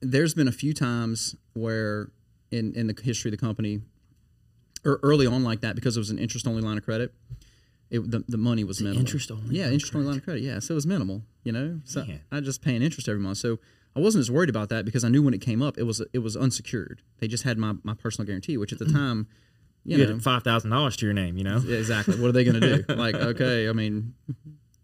[0.00, 2.10] there's been a few times where
[2.50, 3.82] in in the history of the company,
[4.84, 7.14] or early on like that, because it was an interest only line of credit,
[7.92, 9.00] it, the the money was minimal.
[9.00, 10.42] interest-only Yeah, line of interest only line of credit.
[10.42, 11.22] Yeah, so it was minimal.
[11.44, 12.20] You know, so Man.
[12.32, 13.36] I just paying interest every month.
[13.36, 13.58] So
[13.94, 16.02] I wasn't as worried about that because I knew when it came up, it was
[16.14, 17.02] it was unsecured.
[17.20, 18.96] They just had my my personal guarantee, which at the hmm.
[18.96, 19.26] time,
[19.84, 21.36] you, You know, had five thousand dollars to your name.
[21.36, 21.56] You know.
[21.58, 22.18] exactly.
[22.18, 22.94] What are they going to do?
[22.94, 24.14] like, okay, I mean,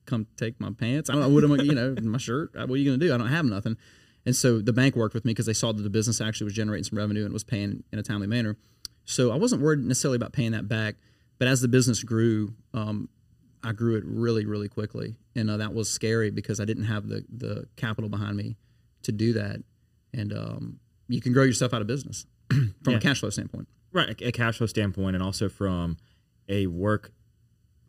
[0.04, 1.08] come take my pants.
[1.08, 2.50] I don't know what am I, you know, my shirt.
[2.54, 3.14] What are you going to do?
[3.14, 3.78] I don't have nothing.
[4.26, 6.54] And so the bank worked with me because they saw that the business actually was
[6.54, 8.58] generating some revenue and was paying in a timely manner.
[9.06, 10.96] So I wasn't worried necessarily about paying that back.
[11.38, 13.08] But as the business grew, um,
[13.62, 17.08] I grew it really, really quickly, and uh, that was scary because I didn't have
[17.08, 18.56] the the capital behind me
[19.02, 19.62] to do that.
[20.14, 22.96] And um, you can grow yourself out of business from Yeah.
[22.96, 23.68] a cash flow standpoint.
[23.92, 25.96] Right, a, cash flow standpoint, and also from
[26.48, 27.12] a work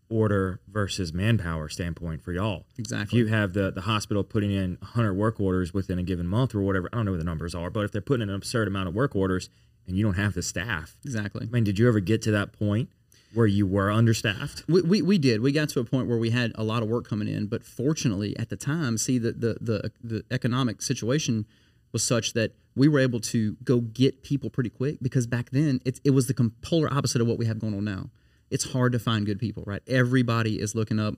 [0.09, 2.65] order versus manpower standpoint for y'all.
[2.73, 3.19] If Exactly.
[3.19, 6.61] you have the the hospital putting in 100 work orders within a given month or
[6.61, 8.67] whatever, I don't know what the numbers are, but if they're putting in an absurd
[8.67, 9.49] amount of work orders
[9.87, 11.45] and you don't have the staff, exactly.
[11.47, 12.89] I mean, did you ever get to that point
[13.33, 14.63] where you were understaffed?
[14.67, 15.41] We, we, we did.
[15.41, 17.63] We got to a point where we had a lot of work coming in, but
[17.63, 21.45] fortunately at the time, see the the the, the economic situation
[21.91, 25.81] was such that we were able to go get people pretty quick because back then
[25.85, 28.09] it, it was the polar opposite of what we have going on now.
[28.51, 29.81] It's hard to find good people, right?
[29.87, 31.15] Everybody is looking up,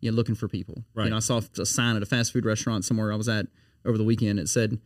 [0.00, 0.84] you know, looking for people.
[0.94, 1.04] Right.
[1.04, 3.46] You know, I saw a sign at a fast food restaurant somewhere I was at
[3.86, 4.38] over the weekend.
[4.38, 4.78] It said,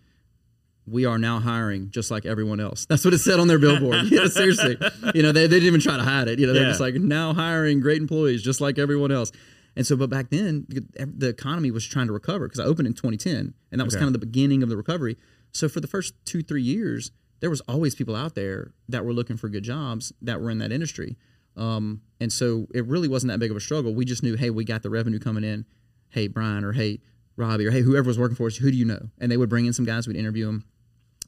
[0.91, 2.87] we are now hiring just like everyone else.
[2.87, 4.07] That's what it said on their billboard.
[4.11, 4.77] yeah, seriously.
[5.15, 6.39] You know, they, they didn't even try to hide it.
[6.39, 6.69] You know, they're Yeah.
[6.71, 9.31] just like now hiring great employees just like everyone else.
[9.77, 12.95] And so, but back then, the economy was trying to recover because I opened in
[12.95, 14.01] 2010, and that was Okay.
[14.01, 15.17] kind of the beginning of the recovery.
[15.53, 19.13] So for the first two, three years, there was always people out there that were
[19.13, 21.17] looking for good jobs that were in that industry.
[21.57, 23.95] Um, and so it really wasn't that big of a struggle.
[23.95, 25.65] We just knew, hey, we got the revenue coming in.
[26.11, 27.01] Hey, Brian, or hey,
[27.37, 29.11] Robbie, or hey, whoever was working for us, who do you know?
[29.21, 30.65] And they would bring in some guys, we'd interview them.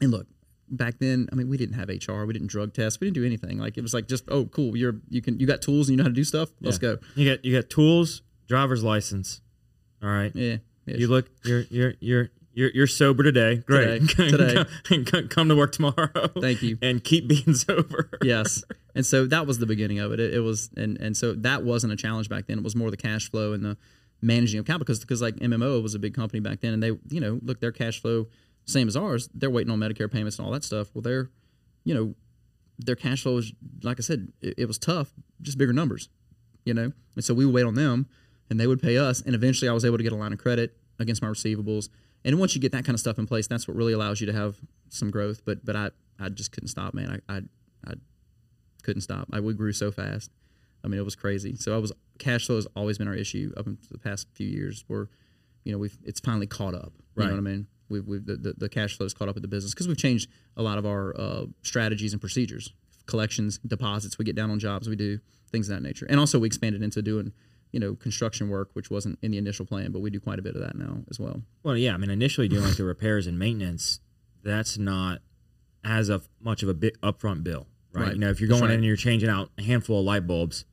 [0.00, 0.26] And look,
[0.68, 3.24] back then, I mean, we didn't have HR, we didn't drug test, we didn't do
[3.26, 3.58] anything.
[3.58, 5.96] Like it was like just, oh, cool, you're you can you got tools and you
[5.98, 6.50] know how to do stuff.
[6.60, 6.94] Let's Yeah.
[6.94, 6.98] go.
[7.14, 9.40] You got you got tools, driver's license.
[10.02, 10.32] All right.
[10.34, 10.56] Yeah.
[10.86, 13.56] yeah You look you're you're you're you're, you're sober today.
[13.58, 14.08] Great.
[14.08, 14.30] Today.
[14.30, 14.64] Today.
[14.84, 16.28] come, come- come to work tomorrow.
[16.40, 16.78] Thank you.
[16.82, 18.10] And keep being sober.
[18.22, 18.64] yes.
[18.94, 20.18] And so that was the beginning of it.
[20.18, 22.58] It, it was, and and so that wasn't a challenge back then.
[22.58, 23.76] It was more the cash flow and the
[24.20, 26.98] managing of capital because because like MMO was a big company back then, and they
[27.08, 28.26] you know look their cash flow
[28.70, 29.28] same as ours.
[29.34, 30.88] They're waiting on Medicare payments and all that stuff.
[30.94, 31.30] Well, they're
[31.84, 32.14] you know
[32.78, 33.52] their cash flow is
[33.82, 36.08] like I said, it, it was tough, just bigger numbers,
[36.64, 36.92] you know.
[37.14, 38.06] And so we would wait on them,
[38.48, 39.20] and they would pay us.
[39.20, 41.88] And eventually, I was able to get a line of credit against my receivables.
[42.24, 44.26] And once you get that kind of stuff in place, that's what really allows you
[44.26, 44.56] to have
[44.88, 45.42] some growth.
[45.44, 47.20] But but I I just couldn't stop, man.
[47.28, 47.40] I I,
[47.86, 47.94] I
[48.82, 49.28] couldn't stop.
[49.32, 50.30] I we grew so fast.
[50.82, 51.56] I mean, it was crazy.
[51.56, 54.46] So I was cash flow has always been our issue up until the past few
[54.46, 54.84] years.
[54.86, 55.08] Where,
[55.64, 56.92] you know, we've it's finally caught up.
[56.96, 57.26] You Right.
[57.26, 57.66] know what I mean?
[57.90, 59.96] We've, we've the, the, the cash flow has caught up with the business because we've
[59.96, 62.72] changed a lot of our uh, strategies and procedures,
[63.06, 64.18] collections, deposits.
[64.18, 66.82] We get down on jobs, we do things of that nature, and also we expanded
[66.82, 67.32] into doing,
[67.72, 70.42] you know, construction work, which wasn't in the initial plan, but we do quite a
[70.42, 71.42] bit of that now as well.
[71.62, 71.94] Well, yeah.
[71.94, 74.00] I mean, initially doing like the repairs and maintenance,
[74.42, 75.20] that's not
[75.84, 78.04] as of much of a big upfront bill, right?
[78.04, 78.12] Right.
[78.14, 80.64] You know, if you're going in and you're changing out a handful of light bulbs,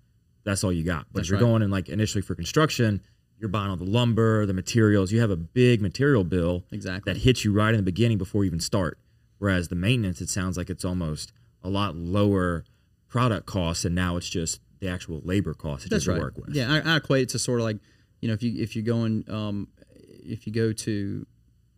[0.43, 1.08] that's all you got.
[1.12, 1.45] But That's if you're right.
[1.45, 3.01] going in like initially for construction,
[3.39, 5.12] you're buying all the lumber, the materials.
[5.12, 7.13] You have a big material bill Exactly.
[7.13, 8.97] that hits you right in the beginning before you even start.
[9.39, 11.32] Whereas the maintenance, it sounds like it's almost
[11.63, 12.65] a lot lower
[13.08, 16.21] product costs, and now it's just the actual labor costs that That's you right.
[16.21, 16.50] work with.
[16.56, 17.78] Yeah, I, I equate it to sort of like,
[18.21, 21.26] you know, if you if you go in, um, if you go to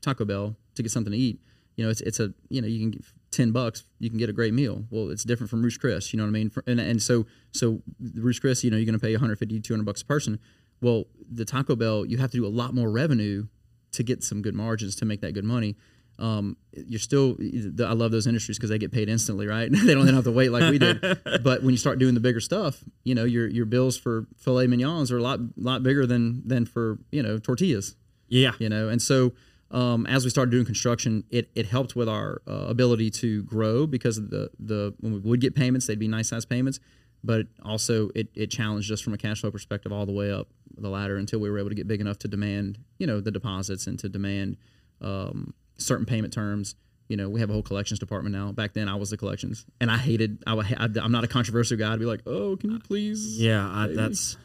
[0.01, 1.39] Taco Bell to get something to eat,
[1.75, 4.29] you know, it's it's a you know you can get ten bucks, you can get
[4.29, 4.85] a great meal.
[4.89, 6.49] Well, it's different from Ruth's Chris, you know what I mean?
[6.49, 7.81] For, and and so so
[8.15, 10.39] Ruth's Chris, you know, you're going to pay 150 200 bucks a person.
[10.81, 13.47] Well, the Taco Bell, you have to do a lot more revenue
[13.91, 15.75] to get some good margins to make that good money.
[16.17, 17.37] Um, you're still,
[17.79, 19.69] I love those industries because they get paid instantly, right?
[19.71, 20.99] they don't have to wait like we did.
[21.43, 24.67] but when you start doing the bigger stuff, you know, your your bills for filet
[24.67, 27.95] mignons are a lot lot bigger than than for you know tortillas
[28.27, 28.51] Yeah.
[28.59, 29.31] you know and so
[29.71, 33.87] um, as we started doing construction it, it helped with our uh, ability to grow
[33.87, 36.79] because of the the when we would get payments they'd be nice size payments
[37.23, 40.47] but also it, it challenged us from a cash flow perspective all the way up
[40.77, 43.31] the ladder until we were able to get big enough to demand you know the
[43.31, 44.55] deposits and to demand
[45.01, 46.75] um, certain payment terms
[47.07, 49.65] you know we have a whole collections department now back then i was the collections
[49.81, 52.79] and i hated i, i'm not a controversial guy i'd be like oh can you
[52.79, 54.37] please Yeah, I, that's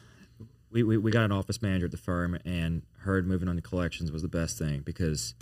[0.71, 3.61] we, we we got an office manager at the firm, and heard moving on to
[3.61, 5.33] collections was the best thing because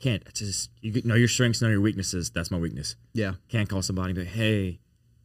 [0.00, 2.30] can't just you know your strengths, know your weaknesses.
[2.30, 2.96] That's my weakness.
[3.14, 4.80] yeah Can't call somebody and be like, hey,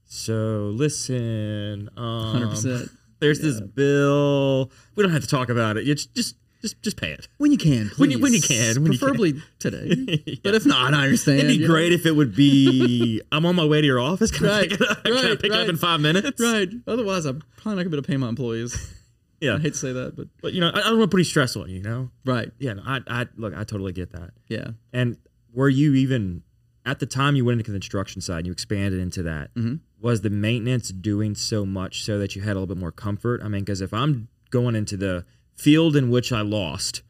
[0.07, 2.89] so listen, um, 100%
[3.19, 4.69] There's this bill.
[4.95, 5.85] We don't have to talk about it.
[5.85, 6.35] You just just
[6.81, 7.27] just, pay it.
[7.37, 7.97] When you can, please.
[7.99, 9.07] When you- when you can, when you can.
[9.07, 10.39] preferably today.
[10.43, 11.39] But if not, I understand.
[11.39, 11.67] It'd be know?
[11.67, 13.21] great if it would be.
[13.31, 14.31] I'm on my way to your office.
[14.31, 15.03] Can I pick it up?
[15.03, 16.41] Can I right, pick it up in five minutes?
[16.41, 16.67] Right.
[16.87, 18.93] Otherwise, I'm probably not going to be able to pay my employees.
[19.39, 19.55] Yeah.
[19.55, 21.19] I hate to say that, but But you know, I, I don't want to put
[21.19, 21.77] any stress on you.
[21.77, 22.09] You know.
[22.25, 22.51] right.
[22.59, 22.73] Yeah.
[22.73, 23.53] No, I I look.
[23.55, 24.31] I totally get that.
[24.47, 24.69] Yeah.
[24.93, 25.17] And
[25.53, 26.43] were you even
[26.85, 29.53] at the time you went into the construction side and you expanded into that?
[29.55, 29.79] Mhm.
[29.99, 33.41] Was the maintenance doing so much so that you had a little bit more comfort?
[33.43, 37.01] I mean, because if I'm going into the field in which I lost,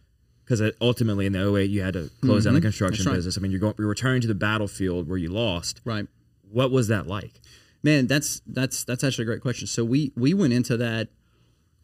[0.45, 3.09] because ultimately in the 08 you had to close down the construction Mm-hmm.
[3.09, 3.15] Right.
[3.17, 3.37] business.
[3.37, 5.81] I mean, you're going, you're returning to the battlefield where you lost.
[5.83, 6.07] Right.
[6.49, 7.33] What was that like?
[7.83, 9.67] Man, that's that's that's actually a great question.
[9.67, 11.09] So we we went into that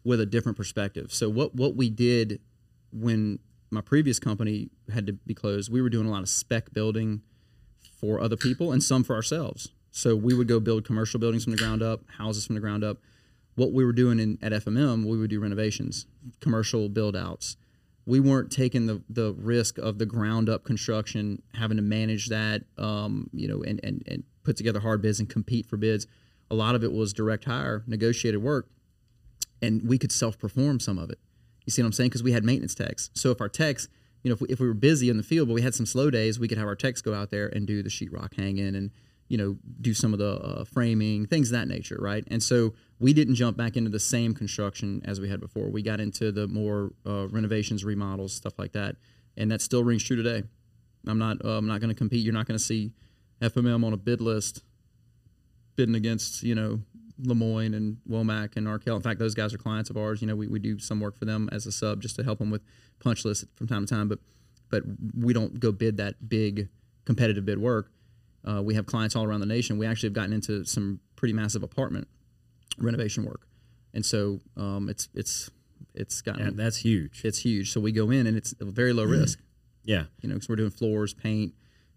[0.04, 1.12] with a different perspective.
[1.12, 2.40] So what what we did
[2.92, 3.38] when
[3.70, 7.20] my previous company had to be closed, we were doing a lot of spec building
[8.00, 9.68] for other people and some for ourselves.
[9.96, 12.82] So we would go build commercial buildings from the ground up, houses from the ground
[12.82, 12.98] up.
[13.54, 16.06] what we were doing in at FMM, we would do renovations,
[16.40, 17.56] commercial build outs.
[18.04, 22.64] We weren't taking the, the risk of the ground up construction, having to manage that,
[22.76, 26.08] um, you know, and, and, and put together hard bids and compete for bids.
[26.50, 28.68] A lot of it was direct hire, negotiated work,
[29.62, 31.20] and we could self perform some of it.
[31.66, 32.10] You see what I'm saying?
[32.10, 33.10] Because we had maintenance techs.
[33.14, 33.86] So if our techs,
[34.24, 35.86] you know, if we, if we were busy in the field, but we had some
[35.86, 38.74] slow days, we could have our techs go out there and do the sheetrock hanging
[38.74, 38.90] and
[39.28, 42.24] you know do some of the uh, framing things that nature, right?
[42.30, 45.68] And so we didn't jump back into the same construction as we had before.
[45.68, 48.96] We got into the more uh, renovations, remodels, stuff like that,
[49.36, 50.44] and that still rings true today.
[51.06, 52.24] I'm not uh, I'm not going to compete.
[52.24, 52.92] You're not going to see
[53.40, 54.62] FMM on a bid list
[55.76, 56.80] bidding against you know
[57.22, 58.96] Lemoine and Womack and Arkel.
[58.96, 60.20] In fact, those guys are clients of ours.
[60.20, 62.38] You know, we, we do some work for them as a sub just to help
[62.38, 62.62] them with
[63.00, 64.08] punch lists from time to time.
[64.08, 64.18] But
[64.70, 64.82] but
[65.16, 66.68] we don't go bid that big
[67.04, 67.90] competitive bid work.
[68.46, 69.78] Uh, we have clients all around the nation.
[69.78, 72.08] We actually have gotten into some pretty massive apartment
[72.78, 73.46] renovation work,
[73.92, 75.50] and so um, it's it's
[75.94, 77.22] it's gotten Yeah, that's huge.
[77.24, 77.72] it's huge.
[77.72, 79.38] So we go in and it's very low risk.
[79.84, 80.04] Yeah.
[80.20, 81.52] You know, because we're doing floors, paint,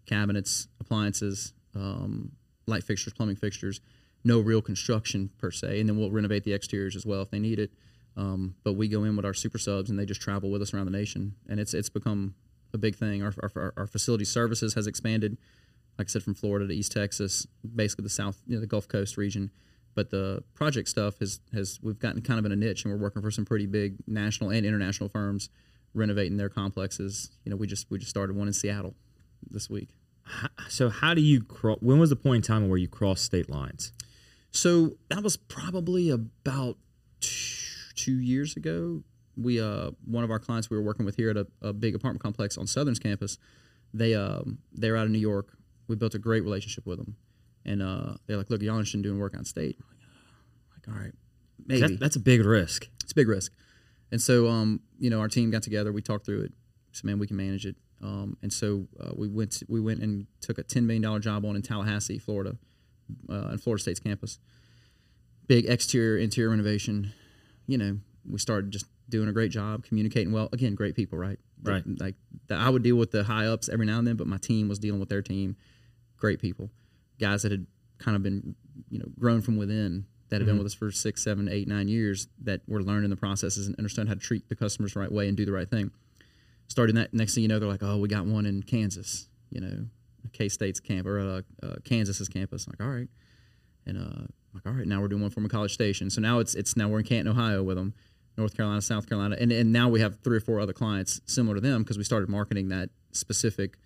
[0.06, 2.32] cabinets, appliances, um,
[2.66, 3.80] light fixtures, plumbing fixtures.
[4.24, 7.38] No real construction per se, and then we'll renovate the exteriors as well if they
[7.38, 7.70] need it.
[8.16, 10.74] Um, but we go in with our super subs, and they just travel with us
[10.74, 12.34] around the nation, and it's it's become
[12.74, 13.22] a big thing.
[13.22, 15.38] Our our, our facility services has expanded,
[15.98, 18.88] like I said, from Florida to East Texas, basically the South, you know, the Gulf
[18.88, 19.50] Coast region.
[19.94, 23.00] But the project stuff has has we've gotten kind of in a niche, and we're
[23.00, 25.50] working for some pretty big national and international firms
[25.94, 27.30] renovating their complexes.
[27.44, 28.94] You know, we just we just started one in Seattle
[29.50, 29.88] this week.
[30.68, 33.48] So how do you cro- when was the point in time where you crossed state
[33.48, 33.92] lines?
[34.50, 36.76] So that was probably about
[37.20, 39.02] two years ago.
[39.36, 41.94] We uh one of our clients we were working with here at a, a big
[41.94, 43.38] apartment complex on Southern's campus.
[43.92, 45.57] They um they're out of New York.
[45.88, 47.16] We built a great relationship with them,
[47.64, 49.76] and uh they're like, look, y'all interested in doing work on state?
[49.80, 49.86] I'm
[50.76, 51.14] like, uh, all right,
[51.66, 52.88] maybe That, that's a big risk.
[53.02, 53.52] it's a big risk.
[54.10, 55.92] And so, um, you know, our team got together.
[55.92, 56.52] We talked through it.
[56.92, 57.76] So, man, we can manage it.
[58.02, 59.52] Um, and so uh, we went.
[59.52, 62.56] To, we went and took a ten million dollar job on in Tallahassee, Florida,
[63.28, 64.38] uh, in Florida State's campus.
[65.46, 67.12] Big exterior, interior renovation.
[67.66, 67.98] You know,
[68.28, 70.48] we started just doing a great job, communicating well.
[70.52, 71.38] Again, great people, right?
[71.62, 71.82] Right.
[71.98, 72.14] Like
[72.46, 74.68] the, I would deal with the high ups every now and then, but my team
[74.68, 75.56] was dealing with their team.
[76.18, 76.70] Great people,
[77.20, 77.66] guys that had
[77.98, 78.54] kind of been,
[78.90, 81.88] you know, grown from within that had been with us for six, seven, eight, nine
[81.88, 85.10] years that were learning the processes and understand how to treat the customers the right
[85.10, 85.90] way and do the right thing.
[86.66, 89.60] Starting that, next thing you know, they're like, oh, we got one in Kansas, you
[89.60, 89.86] know,
[90.32, 92.66] K State's camp or uh, uh, Kansas's campus.
[92.66, 93.08] I'm like, all right,
[93.86, 96.10] and uh, I'm like, all right, now we're doing one from a college station.
[96.10, 97.94] So now it's it's now we're in Canton, Ohio with them,
[98.36, 101.54] North Carolina, South Carolina, and and now we have three or four other clients similar
[101.54, 103.78] to them because we started marketing that specific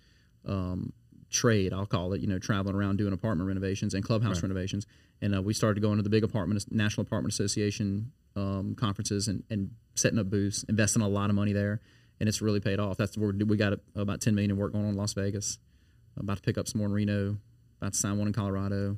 [0.45, 0.91] um,
[1.33, 4.85] trade, I'll call it, you know, traveling around doing apartment renovations and clubhouse renovations.
[5.21, 9.43] And uh, we started going to the big apartment, National Apartment Association um, conferences and,
[9.49, 11.81] and setting up booths, investing a lot of money there.
[12.19, 12.97] And it's really paid off.
[12.97, 15.57] That's where we got about 10 million in work going on in Las Vegas.
[16.17, 17.37] About to pick up some more in Reno.
[17.81, 18.97] About to sign one in Colorado,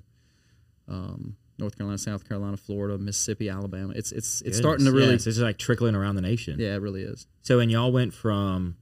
[0.87, 3.93] um, North Carolina, South Carolina, Florida, Mississippi, Alabama.
[3.95, 5.15] It's it's it's starting to really.
[5.15, 6.59] it's just like trickling around the nation.
[6.59, 7.25] Yeah, it really is.
[7.41, 8.75] So and y'all went from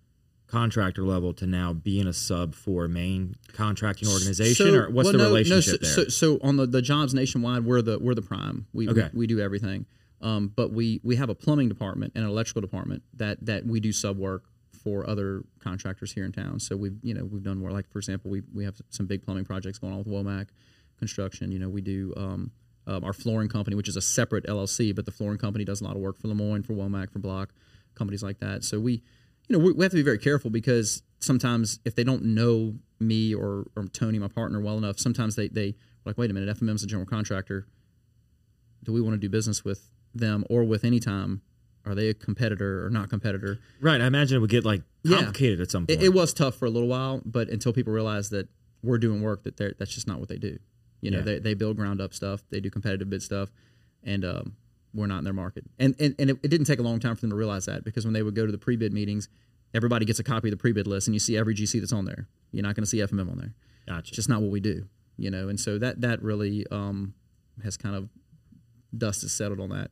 [0.53, 5.05] contractor level to now being a sub for a main contracting organization, So- or what's
[5.05, 6.09] well, the no, no, relationship so, there?
[6.09, 8.67] So, so on the, the jobs nationwide, we're the we're the prime.
[8.71, 9.09] We Okay.
[9.13, 9.87] we, we do everything.
[10.21, 13.79] Um, but we we have a plumbing department and an electrical department that that we
[13.79, 14.43] do sub work
[14.83, 16.59] for other contractors here in town.
[16.59, 19.23] So we've you know we've done more like for example we we have some big
[19.25, 20.49] plumbing projects going on with Womack
[20.99, 21.51] Construction.
[21.51, 22.13] You know we do.
[22.15, 22.51] Um,
[22.85, 25.85] um, our flooring company, which is a separate LLC, but the flooring company does a
[25.85, 27.53] lot of work for Lemoine, for Womack, for Block,
[27.95, 28.65] companies like that.
[28.65, 29.01] So we,
[29.47, 32.75] you know, we, we have to be very careful because sometimes if they don't know
[32.99, 35.75] me or, or Tony, my partner, well enough, sometimes they they
[36.05, 37.67] like, wait a minute, FMM is a general contractor.
[38.83, 41.41] Do we want to do business with them or with Anytime?
[41.85, 43.59] Are they a competitor or not competitor?
[43.81, 45.17] right, I imagine it would get like Yeah.
[45.17, 46.01] complicated at some point.
[46.01, 48.47] It, it was tough for a little while, but until people realize that
[48.81, 50.59] we're doing work that they're, that's just not what they do.
[51.01, 51.23] You know, Yeah.
[51.25, 53.49] they, they build ground up stuff, they do competitive bid stuff,
[54.01, 54.55] and um,
[54.93, 55.65] we're not in their market.
[55.79, 57.83] And and, and it, it didn't take a long time for them to realize that
[57.83, 59.27] because when they would go to the pre bid meetings,
[59.73, 61.93] everybody gets a copy of the pre bid list, and you see every GC that's
[61.93, 62.27] on there.
[62.51, 63.53] You're not going to see FMM on there.
[63.87, 64.09] gotcha.
[64.09, 64.85] It's just not what we do.
[65.17, 67.13] You know, and so that that really um,
[67.63, 68.09] has kind of
[68.97, 69.91] dust has settled on that.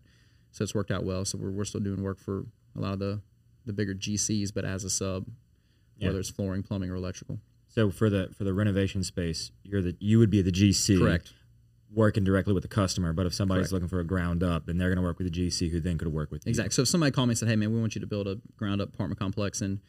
[0.52, 1.24] So it's worked out well.
[1.26, 3.22] So we're, we're still doing work for a lot of the
[3.66, 5.28] the bigger GCs, but as a sub,
[5.98, 6.08] Yeah.
[6.08, 7.40] whether it's flooring, plumbing, or electrical.
[7.68, 11.34] so for the for the renovation space, you're the you would be the GC, Correct.
[11.93, 13.13] Working directly with the customer.
[13.13, 13.73] But if somebody's Correct.
[13.73, 15.97] looking for a ground up, then they're going to work with the GC, who then
[15.97, 16.49] could work with you.
[16.49, 16.71] Exactly.
[16.73, 18.39] So if somebody called me and said, "Hey, man, we want you to build a
[18.58, 19.82] ground up apartment complex in,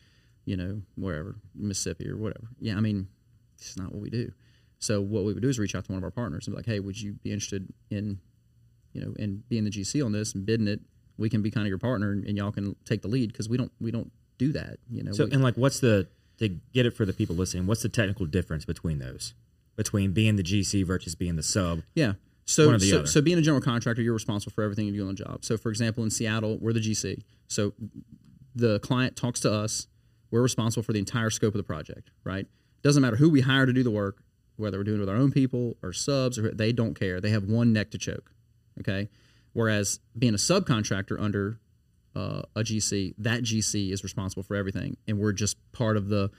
[0.44, 3.08] you know, wherever Mississippi or whatever," yeah, I mean,
[3.56, 4.32] it's not what we do.
[4.78, 6.58] So what we would do is reach out to one of our partners and be
[6.58, 8.18] like, "Hey, would you be interested in
[8.92, 10.80] you know, and being the GC on this and bidding it,
[11.16, 13.48] we can be kind of your partner and, and y'all can take the lead because
[13.48, 14.78] we don't we don't do that.
[14.90, 15.12] You know.
[15.12, 17.66] So we- and like, what's the to get it for the people listening?
[17.66, 19.34] What's the technical difference between those?
[19.76, 21.82] Between being the GC versus being the sub?
[21.94, 22.14] Yeah.
[22.44, 24.92] So, One or the so, so being a general contractor, you're responsible for everything you
[24.92, 25.44] do on the job.
[25.44, 27.22] So, for example, in Seattle, we're the GC.
[27.48, 27.72] So,
[28.54, 29.86] the client talks to us.
[30.30, 32.46] We're responsible for the entire scope of the project, right?
[32.82, 34.22] Doesn't matter who we hire to do the work,
[34.56, 37.20] whether we're doing it with our own people or subs, or they don't care.
[37.20, 38.32] They have one neck to choke,
[38.80, 39.08] okay?
[39.52, 41.60] Whereas being a subcontractor under
[42.14, 46.30] uh, a GC, that GC is responsible for everything, and we're just part of the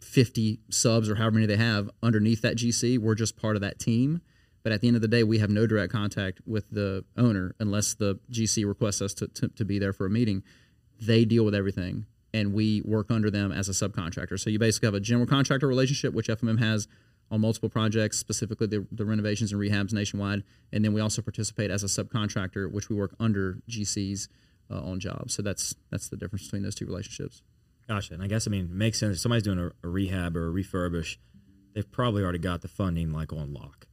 [0.00, 2.98] 50 subs or however many they have underneath that GC.
[2.98, 4.20] We're just part of that team.
[4.62, 7.54] But at the end of the day, we have no direct contact with the owner
[7.60, 10.42] unless the GC requests us to, to, to be there for a meeting.
[11.00, 14.40] They deal with everything, and we work under them as a subcontractor.
[14.40, 16.88] So you basically have a general contractor relationship, which FMM has
[17.30, 20.42] on multiple projects, specifically the, the renovations and rehabs nationwide.
[20.72, 24.28] And then we also participate as a subcontractor, which we work under GCs
[24.70, 25.34] uh, on jobs.
[25.34, 27.42] So that's that's the difference between those two relationships.
[27.88, 28.14] Gotcha.
[28.14, 29.16] And I guess I mean it makes sense.
[29.16, 31.16] If somebody's doing a, a rehab or a refurbish,
[31.74, 33.86] they've probably already got the funding like on lock.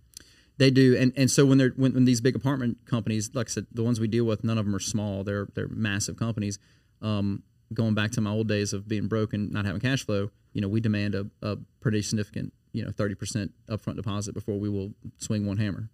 [0.58, 3.52] They do, and and so when they're when, when these big apartment companies, like I
[3.52, 5.24] said, the ones we deal with, none of them are small.
[5.24, 6.60] They're they're massive companies.
[7.02, 10.30] Um, going back to my old days of being broke and not having cash flow,
[10.54, 14.60] you know, we demand a, a pretty significant, you know, thirty percent upfront deposit before
[14.60, 15.90] we will swing one hammer,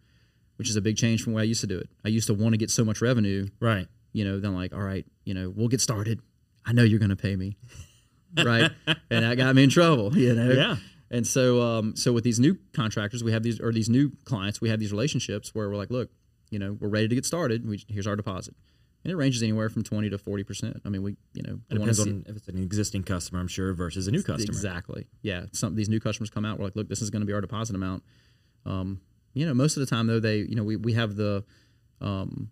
[0.57, 1.89] which is a big change from the way I used to do it.
[2.03, 3.87] I used to want to get so much revenue, Right.
[4.11, 6.19] you know, then like, all right, you know, we'll get started.
[6.65, 7.55] I know you're going to pay me,
[8.37, 8.71] right?
[9.09, 10.51] and that got me in trouble, you know.
[10.51, 10.75] Yeah.
[11.11, 14.61] And so, um, so with these new contractors, we have these or these new clients,
[14.61, 16.11] we have these relationships where we're like, look,
[16.51, 17.67] you know, we're ready to get started.
[17.67, 18.55] We, here's our deposit,
[19.03, 20.79] and it ranges anywhere from twenty to forty percent.
[20.85, 23.73] I mean, we, you know, It depends on if it's an existing customer, I'm sure,
[23.73, 24.51] versus a new customer.
[24.51, 25.07] Exactly.
[25.23, 25.45] Yeah.
[25.51, 26.59] Some these new customers come out.
[26.59, 28.03] We're like, look, this is going to be our deposit amount.
[28.65, 29.01] Um,
[29.33, 31.43] you know, most of the time though, they, you know, we, we have the,
[32.01, 32.49] um,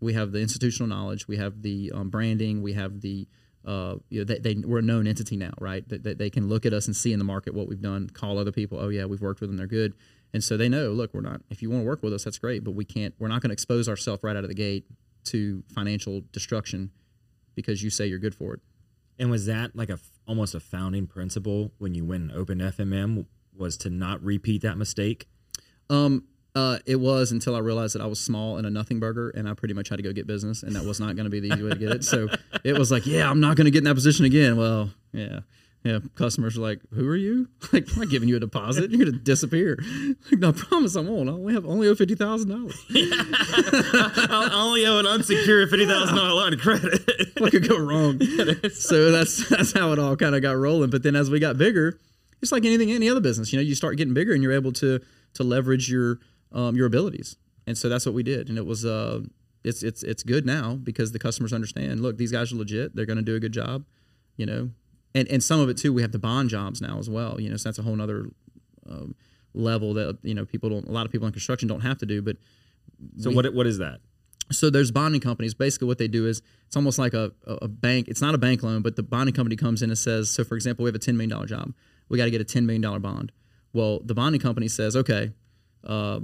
[0.00, 3.28] we have the institutional knowledge, we have the um, branding, we have the,
[3.64, 5.88] uh, you know, they, they we're a known entity now, right?
[5.88, 8.08] That they, they can look at us and see in the market what we've done,
[8.10, 8.78] call other people.
[8.80, 9.94] Oh yeah, we've worked with them, they're good,
[10.32, 10.90] and so they know.
[10.90, 11.42] Look, we're not.
[11.50, 13.14] If you want to work with us, that's great, but we can't.
[13.18, 14.86] We're not going to expose ourselves right out of the gate
[15.24, 16.90] to financial destruction
[17.54, 18.60] because you say you're good for it.
[19.18, 23.26] And was that like a almost a founding principle when you went and opened FMM
[23.56, 25.28] was to not repeat that mistake?
[25.90, 29.30] Um, uh, it was until I realized that I was small and a nothing burger,
[29.30, 31.30] and I pretty much had to go get business, and that was not going to
[31.30, 32.04] be the easy way to get it.
[32.04, 32.28] So
[32.64, 34.58] it was like, yeah, I'm not going to get in that position again.
[34.58, 35.40] Well, yeah,
[35.82, 36.00] yeah.
[36.14, 37.48] Customers are like, who are you?
[37.72, 38.90] Like, I'm not giving you a deposit.
[38.90, 39.78] You're going to disappear.
[40.30, 41.28] Like, no, I promise I won't.
[41.28, 42.78] I only have only owe fifty thousand dollars.
[42.90, 47.00] I only owe an unsecured fifty thousand dollar line of credit.
[47.38, 48.20] What could go wrong?
[48.72, 50.90] so that's that's how it all kind of got rolling.
[50.90, 51.98] But then as we got bigger,
[52.40, 53.52] it's like anything, any other business.
[53.52, 55.00] You know, you start getting bigger, and you're able to
[55.34, 56.18] to leverage your
[56.52, 57.36] um, your abilities.
[57.66, 59.20] And so that's what we did, and it was uh,
[59.62, 62.00] it's it's it's good now because the customers understand.
[62.00, 62.96] Look, these guys are legit.
[62.96, 63.84] They're going to do a good job.
[64.36, 64.70] You know,
[65.14, 65.92] and and some of it too.
[65.92, 67.40] We have the bond jobs now as well.
[67.40, 68.26] You know, so that's a whole other
[68.88, 69.14] um,
[69.54, 70.88] level that you know people don't.
[70.88, 72.36] A lot of people in construction don't have to do, but
[73.18, 74.00] so what what is that?
[74.52, 75.54] so there's bonding companies.
[75.54, 78.08] Basically, what they do is it's almost like a, a a bank.
[78.08, 80.54] It's not a bank loan, but the bonding company comes in and says, so for
[80.54, 81.72] example, we have a ten million dollar job.
[82.08, 83.32] We got to get a ten million dollar bond.
[83.72, 85.32] Well, the bonding company says, okay,
[85.84, 86.20] uh,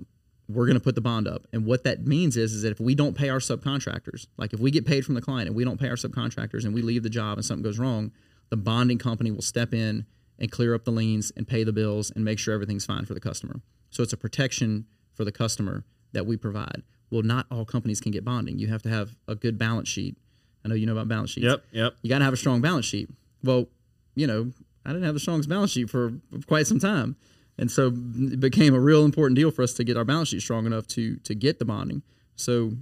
[0.49, 1.47] we're going to put the bond up.
[1.53, 4.61] And what that means is, is that if we don't pay our subcontractors, like if
[4.61, 7.03] we get paid from the client and we don't pay our subcontractors and we leave
[7.03, 8.13] the job and something goes wrong,
[8.49, 10.07] the bonding company will step in
[10.39, 13.13] and clear up the liens and pay the bills and make sure everything's fine for
[13.13, 13.61] the customer.
[13.91, 16.83] So it's a protection for the customer that we provide.
[17.11, 18.59] Well, not all companies can get bonding.
[18.59, 20.17] You have to have a good balance sheet.
[20.65, 21.47] I know you know about balance sheets.
[21.47, 21.95] Yep, yep.
[22.03, 23.11] You got to have a strong balance sheet.
[23.43, 23.69] Well,
[24.15, 24.53] you know,
[24.85, 26.13] I didn't have the strongest balance sheet for
[26.47, 27.17] quite some time.
[27.59, 30.43] And so it became a real important deal for us to get our balance sheet
[30.43, 32.03] strong enough to to get the bonding.
[32.37, 32.73] So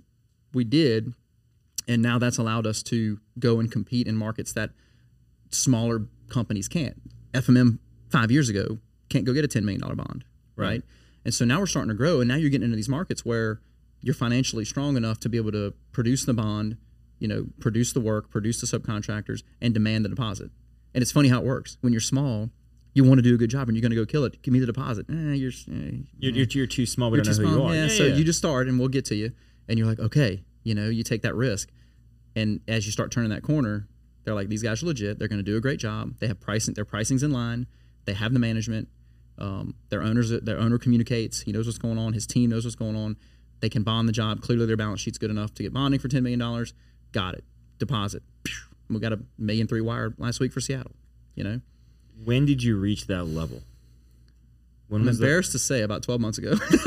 [0.52, 1.14] we did,
[1.88, 4.70] and now that's allowed us to go and compete in markets that
[5.51, 7.01] smaller companies can't.
[7.32, 7.78] FMM
[8.11, 8.78] five years ago
[9.09, 10.24] can't go get a ten million dollar bond,
[10.57, 10.66] right?
[10.66, 10.82] Right.
[11.24, 13.61] And so now we're starting to grow, and now you're getting into these markets where
[14.01, 16.76] you're financially strong enough to be able to produce the bond,
[17.18, 20.51] you know, produce the work, produce the subcontractors, and demand the deposit.
[20.94, 21.78] And it's funny how it works.
[21.80, 22.51] When you're small,
[22.97, 24.40] you want to do a good job, and you're going to go kill it.
[24.42, 25.05] Give me the deposit.
[25.11, 27.11] Eh, you're, eh, You're, you're, you're too small.
[27.11, 27.74] We you're don't know who small.
[27.74, 27.86] you are.
[27.86, 29.32] Yeah, so you just start, and we'll get to you.
[29.68, 31.68] And you're like, okay, you know, you take that risk,
[32.34, 33.86] and as you start turning that corner,
[34.24, 35.18] they're like, these guys are legit.
[35.18, 36.14] They're going to do a great job.
[36.20, 36.72] They have pricing.
[36.74, 37.66] Their pricing's in line.
[38.07, 38.88] They have the management.
[39.38, 41.42] Um, their owners, their owner communicates.
[41.42, 42.14] He knows what's going on.
[42.14, 43.16] His team knows what's going on.
[43.61, 44.40] They can bond the job.
[44.40, 46.72] Clearly, their balance sheet's good enough to get bonding for ten million dollars.
[47.12, 47.44] Got it.
[47.78, 48.22] Deposit.
[48.88, 50.92] We got a million three wire last week for Seattle.
[51.34, 51.61] You know,
[52.24, 53.62] when did you reach that level?
[54.88, 56.52] When I'm was the, embarrassed to say about 12 months ago.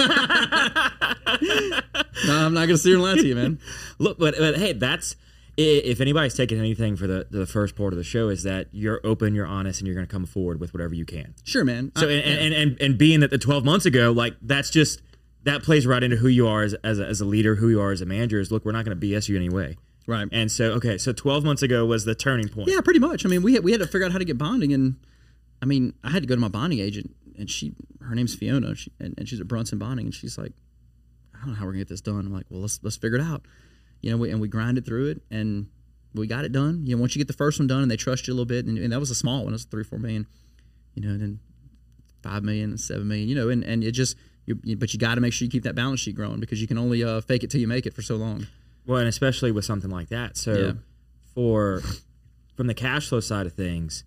[1.41, 3.59] no, I'm not gonna sit here and lie to you, man.
[3.99, 5.15] Look, but, but hey, that's
[5.57, 8.67] i- if anybody's taking anything for the the first part of the show is that
[8.71, 11.33] you're open, you're honest, and you're going to come forward with whatever you can.
[11.43, 11.91] Sure, man.
[11.97, 15.01] So I- and, and, and and being that the 12 months ago, like that's just
[15.43, 17.81] that plays right into who you are as as a, as a leader, who you
[17.81, 18.39] are as a manager.
[18.39, 19.77] Is look, we're not going to BS you anyway.
[20.07, 20.27] right.
[20.31, 22.69] And so okay, so 12 months ago was the turning point.
[22.69, 23.25] Yeah, pretty much.
[23.25, 24.95] I mean, we had, we had to figure out how to get bonding, and
[25.61, 28.75] I mean, I had to go to my bonding agent, and she, her name's Fiona,
[28.75, 30.53] she, and, and she's at Brunson Bonding, and she's like,
[31.35, 32.19] I don't know how we're gonna get this done.
[32.19, 33.43] I'm like, well, let's let's figure it out,
[34.01, 34.17] you know.
[34.17, 35.67] We, and we grinded through it, and
[36.13, 36.85] we got it done.
[36.85, 38.45] You know, once you get the first one done, and they trust you a little
[38.45, 40.27] bit, and, and that was a small one, it was three four million,
[40.95, 41.39] you know, and then
[42.23, 44.15] five million, and seven million, you know, and and it just.
[44.45, 46.65] You, but you got to make sure you keep that balance sheet growing because you
[46.67, 48.47] can only uh, fake it till you make it for so long.
[48.87, 50.37] Well, and especially with something like that.
[50.37, 50.71] So Yeah.
[51.35, 51.83] for
[52.55, 54.05] from the cash flow side of things,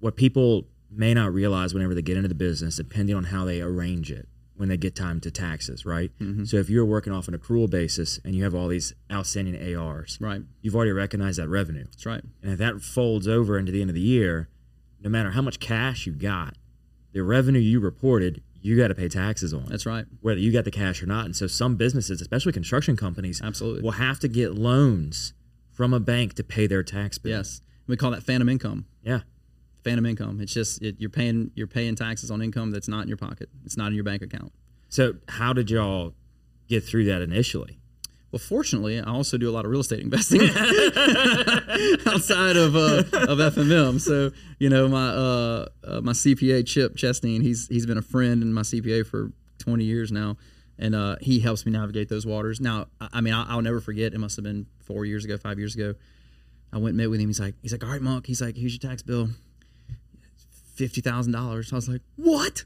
[0.00, 3.60] what people may not realize whenever they get into the business, depending on how they
[3.60, 6.10] arrange it when they get time to taxes, right?
[6.18, 6.44] Mm-hmm.
[6.44, 10.18] So if you're working off an accrual basis and you have all these outstanding ARs,
[10.20, 10.42] Right.
[10.60, 11.84] you've already recognized that revenue.
[11.84, 12.22] That's right.
[12.42, 14.48] And if that folds over into the end of the year,
[15.00, 16.56] no matter how much cash you got,
[17.12, 20.04] the revenue you reported, you got to pay taxes on That's right.
[20.20, 21.24] whether you got the cash or not.
[21.24, 23.80] And so some businesses, especially construction companies, Absolutely.
[23.82, 25.32] will have to get loans
[25.72, 27.38] from a bank to pay their tax bill.
[27.38, 28.84] Yes, we call that phantom income.
[29.02, 29.20] Yeah.
[29.82, 30.40] Phantom income.
[30.40, 33.48] It's just it, you're paying you're paying taxes on income that's not in your pocket.
[33.64, 34.52] It's not in your bank account.
[34.88, 36.14] So how did y'all
[36.68, 37.78] get through that initially?
[38.32, 40.42] Well, fortunately, I also do a lot of real estate investing
[42.06, 44.00] outside of uh, of FMM.
[44.00, 48.42] So you know my uh, uh, my CPA Chip Chesney, he's he's been a friend
[48.42, 50.36] and my CPA for 20 years now,
[50.78, 52.60] and uh, he helps me navigate those waters.
[52.60, 54.14] Now, I, I mean, I'll, I'll never forget.
[54.14, 55.94] It must have been four years ago, five years ago.
[56.72, 57.28] I went and met with him.
[57.28, 58.26] He's like, he's like, all right, Monk.
[58.26, 59.30] He's like, here's your tax bill,
[60.80, 61.72] fifty thousand dollars.
[61.72, 62.64] I was like, what?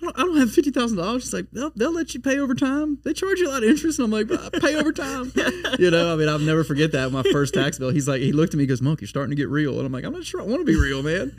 [0.00, 1.22] I don't, I don't have fifty thousand dollars.
[1.22, 2.98] He's like, they'll, they'll let you pay over time.
[3.04, 5.32] They charge you a lot of interest, and I'm like, I pay over time.
[5.78, 7.12] you know, I mean, I'll never forget that.
[7.12, 7.90] My first tax bill.
[7.90, 9.86] He's like, he looked at me, he goes, Monk, you're starting to get real, and
[9.86, 11.36] I'm like, I'm not sure I want to be real, man.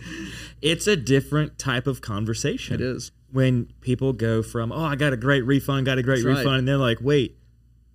[0.61, 2.75] It's a different type of conversation.
[2.75, 3.11] It is.
[3.29, 6.37] When people go from, oh, I got a great refund, got a great That's right.
[6.37, 7.37] refund, and they're like, wait.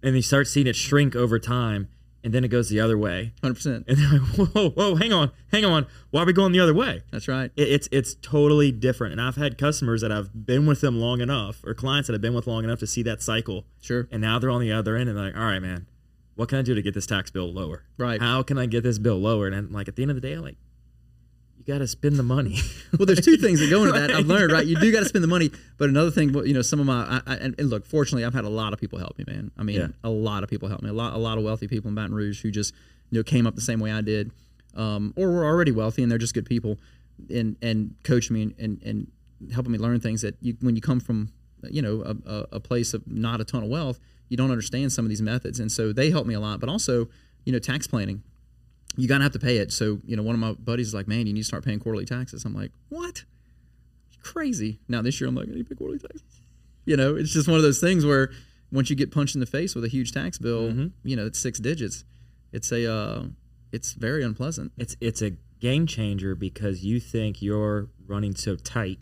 [0.02, 1.88] And they start seeing it shrink over time,
[2.22, 3.32] and then it goes the other way.
[3.42, 3.84] Hundred percent.
[3.88, 5.86] And they're like, whoa, whoa, hang on, hang on.
[6.10, 7.02] Why are we going the other way?
[7.10, 7.50] That's right.
[7.56, 9.12] it, it's it's totally different.
[9.12, 12.20] And I've had customers that I've been with them long enough, or clients that I've
[12.20, 13.64] been with long enough to see that cycle.
[13.80, 14.08] Sure.
[14.10, 15.86] And now they're on the other end, and they're like, "All right, man,
[16.34, 17.84] what can I do to get this tax bill lower?
[17.98, 18.20] Right.
[18.20, 20.20] How can I get this bill lower?" And I'm like, at the end of the
[20.20, 20.56] day, I'm like,
[21.72, 22.58] got to spend the money.
[22.98, 24.10] Well, there's two things that go into that.
[24.10, 24.66] I've learned, right?
[24.66, 27.04] You do got to spend the money, but another thing, you know, some of my,
[27.04, 29.52] I, I, and, look, fortunately, I've had a lot of people help me, man.
[29.56, 29.86] I mean, Yeah.
[30.02, 30.88] a lot of people help me.
[30.90, 32.74] A lot, a lot of wealthy people in Baton Rouge who just,
[33.10, 34.32] you know, came up the same way I did,
[34.74, 36.78] um, or were already wealthy and they're just good people,
[37.32, 39.06] and and coach me and and, and
[39.52, 41.30] helping me learn things that you when you come from,
[41.70, 44.92] you know, a, a, a place of not a ton of wealth, you don't understand
[44.92, 46.58] some of these methods, and so they help me a lot.
[46.60, 47.08] But also,
[47.44, 48.22] you know, tax planning
[49.00, 49.72] you gotta have to pay it.
[49.72, 51.80] So, you know, one of my buddies is like, man, you need to start paying
[51.80, 52.44] quarterly taxes.
[52.44, 53.24] I'm like, what?
[54.22, 54.80] Crazy.
[54.88, 56.40] Now this year I'm like, I need to pay quarterly taxes.
[56.84, 58.30] You know, it's just one of those things where
[58.72, 61.38] once you get punched in the face with a huge tax bill, you know, it's
[61.38, 62.04] six digits.
[62.52, 63.24] It's a, uh,
[63.72, 64.72] it's very unpleasant.
[64.76, 68.98] it's it's a game changer because you think you're running so tight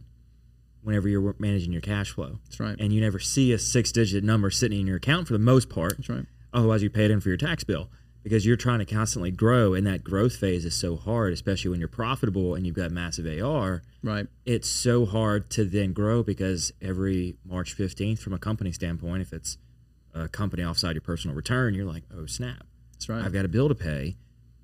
[0.83, 2.77] whenever you're managing your cash flow, That's right.
[2.79, 5.97] and you never see a six-digit number sitting in your account for the most part.
[5.97, 6.25] That's right.
[6.53, 7.89] Otherwise, you pay it in for your tax bill
[8.23, 11.79] because you're trying to constantly grow, and that growth phase is so hard, especially when
[11.81, 13.83] you're profitable and you've got massive AR.
[14.03, 14.27] Right.
[14.45, 19.33] It's so hard to then grow because every March 15th, from a company standpoint, if
[19.33, 19.57] it's
[20.15, 23.25] a company offside your personal return, you're like, oh snap, That's right.
[23.25, 24.17] I've got a bill to pay,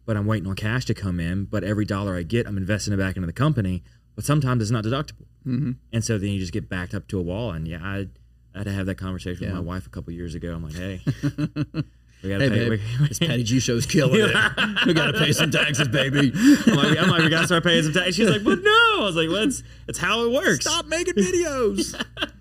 [0.05, 1.45] but I'm waiting on cash to come in.
[1.45, 3.83] But every dollar I get, I'm investing it back into the company.
[4.17, 5.73] But sometimes it's not deductible, mm-hmm.
[5.93, 7.51] and so then you just get backed up to a wall.
[7.51, 8.07] And yeah, I,
[8.55, 9.55] I had to have that conversation Yeah.
[9.55, 10.55] with my wife a couple years ago.
[10.55, 11.01] I'm like, hey,
[12.25, 12.69] we got to Hey, pay.
[12.71, 14.35] babe, we- this Patty G show's killing it.
[14.87, 16.33] we gotta pay some taxes, baby.
[16.35, 18.17] I'm like, I'm like, we gotta start paying some taxes.
[18.17, 18.71] She's like, but no.
[18.71, 19.47] I was like, well,
[19.89, 20.65] it's, how it works.
[20.65, 21.95] Stop making videos.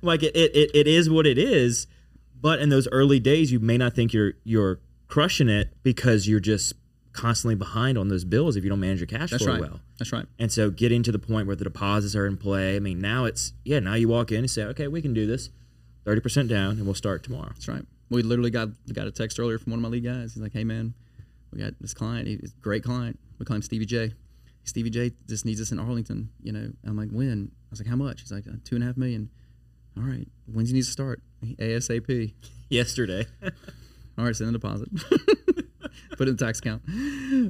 [0.00, 1.86] Like it, it, it, it is what it is.
[2.40, 4.78] But in those early days, you may not think you're you're
[5.08, 6.74] crushing it because you're just
[7.12, 9.60] constantly behind on those bills if you don't manage your cash That's flow right.
[9.60, 9.80] well.
[9.98, 10.24] That's right.
[10.38, 12.76] And so getting to the point where the deposits are in play.
[12.76, 13.80] I mean, now it's yeah.
[13.80, 15.50] Now you walk in and say, okay, we can do this.
[16.04, 17.48] Thirty percent down, and we'll start tomorrow.
[17.54, 17.84] That's right.
[18.10, 20.34] We literally got got a text earlier from one of my lead guys.
[20.34, 20.94] He's like, "Hey man,
[21.52, 22.26] we got this client.
[22.26, 23.18] He's a great client.
[23.38, 24.12] We call him Stevie J.
[24.64, 26.30] Stevie J just needs us in Arlington.
[26.42, 28.84] You know." I'm like, "When?" I was like, "How much?" He's like, uh, two and
[28.84, 29.30] a half million.
[29.96, 30.28] All right.
[30.46, 31.20] When's he needs to start?
[31.44, 32.34] ASAP.
[32.70, 33.26] Yesterday,
[34.18, 34.88] All right, send a deposit.
[36.16, 36.82] Put it in the tax account.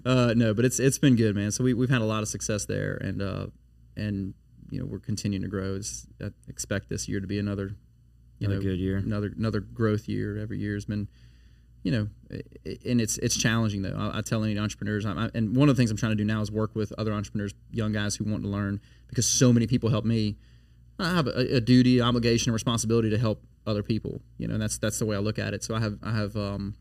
[0.06, 1.50] Uh, no, but it's it's been good, man.
[1.50, 3.46] So we we've had a lot of success there, and uh,
[3.96, 4.34] and
[4.70, 5.74] you know we're continuing to grow.
[5.74, 7.76] It's, I expect this year to be another You
[8.40, 8.96] Another know, good year.
[8.98, 10.38] Another another growth year.
[10.38, 11.08] Every year has been,
[11.82, 13.96] you know, and it's it's challenging though.
[13.96, 16.24] I, I tell any entrepreneurs, I, and one of the things I'm trying to do
[16.24, 19.66] now is work with other entrepreneurs, young guys who want to learn, because so many
[19.66, 20.36] people help me.
[21.00, 24.20] I have a, a duty, obligation, and responsibility to help other people.
[24.36, 25.64] You know, and that's that's the way I look at it.
[25.64, 26.74] So I have I have um,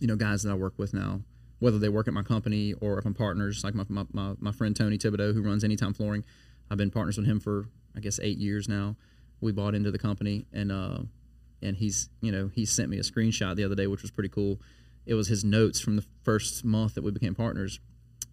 [0.00, 1.20] you know guys that I work with now,
[1.58, 4.52] whether they work at my company or if I'm partners, like my, my, my, my
[4.52, 6.24] friend Tony Thibodeau who runs Anytime Flooring.
[6.70, 7.66] I've been partners with him for
[7.96, 8.96] I guess eight years now.
[9.40, 10.98] We bought into the company and uh,
[11.62, 14.28] and he's you know he sent me a screenshot the other day which was pretty
[14.28, 14.60] cool.
[15.06, 17.80] It was his notes from the first month that we became partners.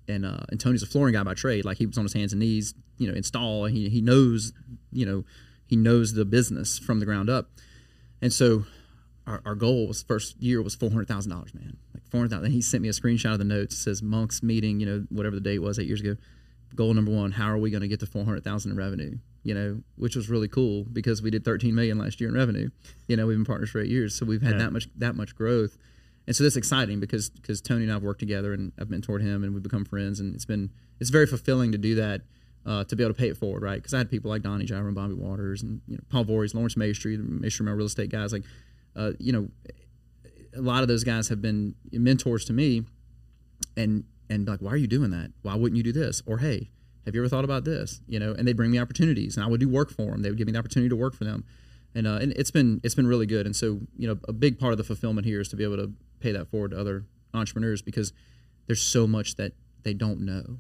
[0.08, 1.66] And uh, and Tony's a flooring guy by trade.
[1.66, 3.66] Like he was on his hands and knees, you know, install.
[3.66, 4.54] He he knows,
[4.92, 5.26] you know,
[5.66, 7.50] he knows the business from the ground up.
[8.22, 8.66] And so
[9.28, 11.78] our, our goal was first year was four hundred thousand dollars, man.
[11.94, 12.46] Like four hundred thousand.
[12.46, 13.76] And he sent me a screenshot of the notes.
[13.76, 16.16] It says Monk's meeting, you know, whatever the date was eight years ago.
[16.74, 19.18] Goal number one: How are we going to get to four hundred thousand in revenue?
[19.44, 22.70] You know, which was really cool because we did thirteen million last year in revenue.
[23.08, 24.58] You know, we've been partners for eight years, so we've had Yeah.
[24.60, 25.78] that much that much growth.
[26.26, 29.44] And so that's exciting because because Tony and I've worked together and I've mentored him
[29.44, 32.22] and we've become friends and it's been it's very fulfilling to do that
[32.66, 33.76] uh, to be able to pay it forward, right?
[33.78, 36.54] Because I had people like Donnie Gyro and Bobby Waters and you know Paul Voorhees,
[36.54, 38.44] Lawrence Maestri, the Maestri my real estate guys, like
[38.98, 39.48] uh, you know
[40.56, 42.84] a lot of those guys have been mentors to me
[43.78, 46.70] and and like why are you doing that why wouldn't you do this or hey
[47.08, 48.02] have you ever thought about this?
[48.08, 50.30] You know and they bring me opportunities and i would do work for them they
[50.30, 51.44] would give me the opportunity to work for them.
[51.96, 53.46] And, uh, and it's been it's been really good.
[53.48, 55.78] And so you know a big part of the fulfillment here is to be able
[55.78, 58.14] to pay that forward to other entrepreneurs because
[58.68, 59.54] there's so much that
[59.84, 60.60] they don't know.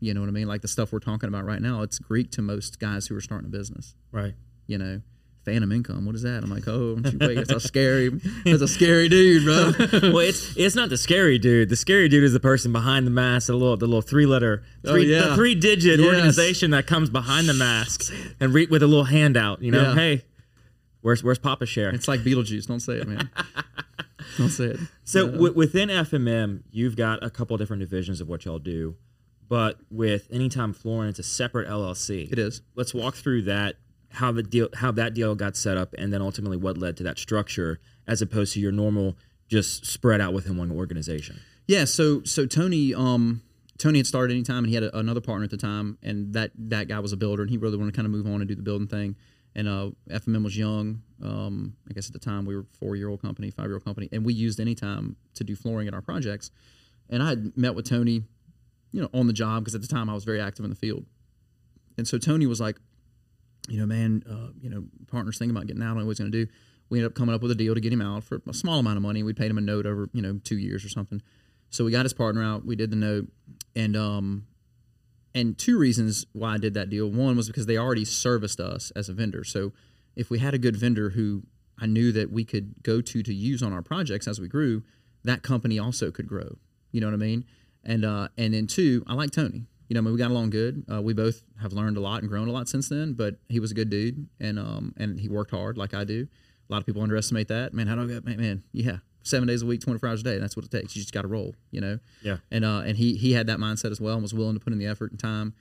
[0.00, 0.48] You know what i mean?
[0.48, 3.20] Like the stuff we're talking about right now it's greek to most guys who are
[3.20, 3.94] starting a business.
[4.10, 4.34] Right.
[4.66, 5.02] you know
[5.44, 8.08] phantom income what is that i'm like oh wait it's a scary
[8.44, 9.72] that's a scary dude bro
[10.10, 11.68] well, it's it's not the scary dude.
[11.68, 14.62] The scary dude is the person behind the mask, the little the little three letter,
[14.84, 15.28] Oh, three, yeah.
[15.28, 16.06] the three digit Yes.
[16.08, 19.62] organization that comes behind the mask and re- with a little handout.
[19.62, 19.94] You know, Yeah.
[19.94, 20.22] hey,
[21.00, 21.90] where's where's Papa Share?
[21.90, 22.66] It's like Beetlejuice.
[22.66, 23.30] Don't say it, man.
[24.38, 24.80] Don't say it.
[25.04, 25.30] So Yeah.
[25.32, 28.96] wi- within FMM, you've got a couple different divisions of what y'all do,
[29.48, 32.28] but with Anytime Flooring, it's a separate LLC.
[32.30, 32.62] it is.
[32.74, 33.76] Let's walk through that,
[34.12, 37.02] how the deal, how that deal got set up, and then ultimately what led to
[37.04, 39.16] that structure, as opposed to your normal
[39.48, 41.40] just spread out within one organization.
[41.66, 41.84] Yeah.
[41.84, 43.42] So so Tony um
[43.78, 46.52] Tony had started Anytime and he had a, another partner at the time and that
[46.56, 48.48] that guy was a builder and he really wanted to kind of move on and
[48.48, 49.16] do the building thing.
[49.54, 51.02] And uh, FMM was young.
[51.22, 53.84] Um, I guess at the time we were four year old company, five year old
[53.84, 56.50] company, and we used Anytime to do flooring at our projects.
[57.10, 58.22] And I had met with Tony,
[58.92, 60.76] you know, on the job because at the time I was very active in the
[60.76, 61.04] field.
[61.98, 62.78] And so Tony was like,
[63.68, 65.96] you know, man, uh, you know, partners thinking about getting out.
[65.96, 66.50] I what he's going to do.
[66.88, 68.78] We ended up coming up with a deal to get him out for a small
[68.78, 69.22] amount of money.
[69.22, 71.22] We paid him a note over, you know, two years or something.
[71.70, 72.66] So we got his partner out.
[72.66, 73.28] We did the note,
[73.74, 74.46] and um,
[75.34, 77.08] and two reasons why I did that deal.
[77.08, 79.42] One was because they already serviced us as a vendor.
[79.42, 79.72] So
[80.14, 81.44] if we had a good vendor who
[81.80, 84.82] I knew that we could go to to use on our projects as we grew,
[85.24, 86.58] that company also could grow.
[86.90, 87.46] You know what I mean?
[87.84, 89.64] And uh, and then two, I like Tony.
[89.92, 90.86] You know, I mean, we got along good.
[90.90, 93.12] Uh, we both have learned a lot and grown a lot since then.
[93.12, 96.26] But he was a good dude, and um, and he worked hard like I do.
[96.70, 97.74] A lot of people underestimate that.
[97.74, 98.40] Man, how do I get man?
[98.40, 100.38] man yeah, seven days a week, twenty four hours a day.
[100.38, 100.96] That's what it takes.
[100.96, 101.54] You just got to roll.
[101.70, 101.98] You know.
[102.22, 102.38] Yeah.
[102.50, 104.72] And uh, and he he had that mindset as well and was willing to put
[104.72, 105.52] in the effort and time.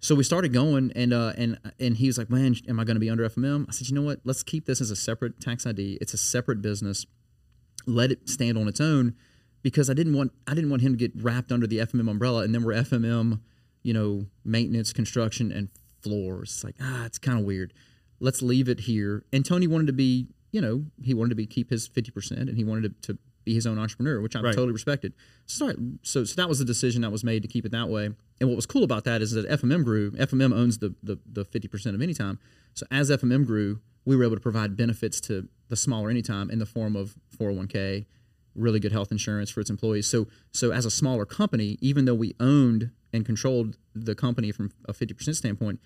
[0.00, 2.96] So we started going, and uh, and and he was like, "Man, am I going
[2.96, 4.20] to be under FMM?" I said, "You know what?
[4.24, 5.96] Let's keep this as a separate tax ID.
[6.02, 7.06] It's a separate business.
[7.86, 9.14] Let it stand on its own,
[9.62, 12.42] because I didn't want I didn't want him to get wrapped under the FMM umbrella,
[12.42, 13.40] and then we're FMM,
[13.82, 15.68] you know, maintenance, construction, and
[16.00, 16.50] floors.
[16.50, 17.72] It's like ah, it's kind of weird.
[18.20, 19.24] Let's leave it here.
[19.32, 22.48] And Tony wanted to be, you know, he wanted to be keep his fifty percent,
[22.48, 24.54] and he wanted to, to be his own entrepreneur, which I Right.
[24.54, 25.14] totally respected.
[25.46, 25.72] So,
[26.02, 28.10] so so that was the decision that was made to keep it that way.
[28.40, 30.12] And what was cool about that is that FMM grew.
[30.12, 32.38] FMM owns the the the fifty percent of Anytime.
[32.74, 36.58] So as FMM grew, we were able to provide benefits to the smaller Anytime in
[36.58, 38.06] the form of four hundred one k,
[38.54, 40.06] really good health insurance for its employees.
[40.06, 44.72] So so as a smaller company, even though we owned and controlled the company from
[44.86, 45.80] a fifty percent standpoint,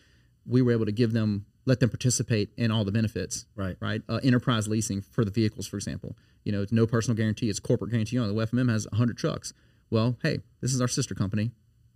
[0.46, 3.76] we were able to give them let them participate in all the benefits Right.
[3.80, 4.00] right?
[4.08, 6.16] Uh, enterprise leasing for the vehicles, for example.
[6.44, 8.34] You know, it's no personal guarantee; it's corporate guarantee only.
[8.34, 9.52] The FMM has 100 trucks.
[9.90, 11.50] Well, hey, this is our sister company.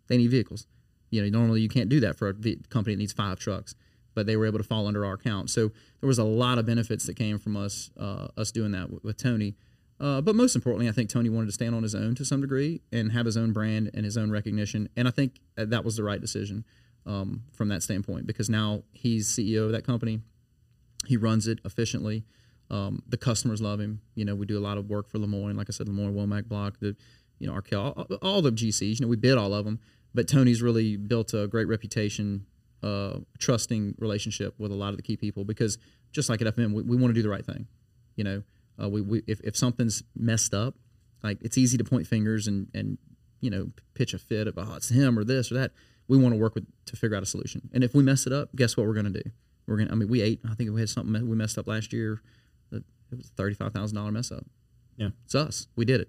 [0.09, 0.67] They need vehicles.
[1.11, 2.35] You know, normally you can't do that for a
[2.69, 3.75] company that needs five trucks,
[4.15, 5.51] but they were able to fall under our account.
[5.51, 8.91] So there was a lot of benefits that came from us uh, us doing that
[8.91, 9.55] with, with Tony.
[10.01, 12.41] Uh, but most importantly, I think Tony wanted to stand on his own to some
[12.41, 14.89] degree and have his own brand and his own recognition.
[14.97, 16.65] And I think uh, that was the right decision
[17.05, 20.21] um, from that standpoint because now he's CEO of that company
[21.07, 22.25] he runs it efficiently.
[22.71, 24.01] Um, the customers love him.
[24.15, 26.47] You know, we do a lot of work for Lemoine, like I said, Lemoine, Womack
[26.47, 26.97] Block, the,
[27.39, 29.01] you know, Arkel, all, all the GCs.
[29.01, 29.81] You know, we bid all of them,
[30.15, 32.47] but Tony's really built a great reputation
[32.83, 35.79] uh, trusting relationship with a lot of the key people because
[36.13, 37.67] just like at FMM, we, we want to do the right thing.
[38.17, 38.43] You know,
[38.83, 40.75] uh, we, we if, if something's messed up,
[41.23, 42.99] like it's easy to point fingers and and
[43.41, 45.73] you know pitch a fit of oh it's him or this or that.
[46.09, 47.71] We want to work with to figure out a solution.
[47.73, 49.31] And if we mess it up, guess what we're going to do?
[49.67, 49.87] We're going.
[49.87, 50.41] to I mean, we ate.
[50.51, 52.21] I think we had something we messed up last year.
[52.73, 52.83] It
[53.17, 54.45] was a thirty five thousand dollar mess up.
[54.97, 55.69] Yeah, it's us.
[55.77, 56.09] We did it.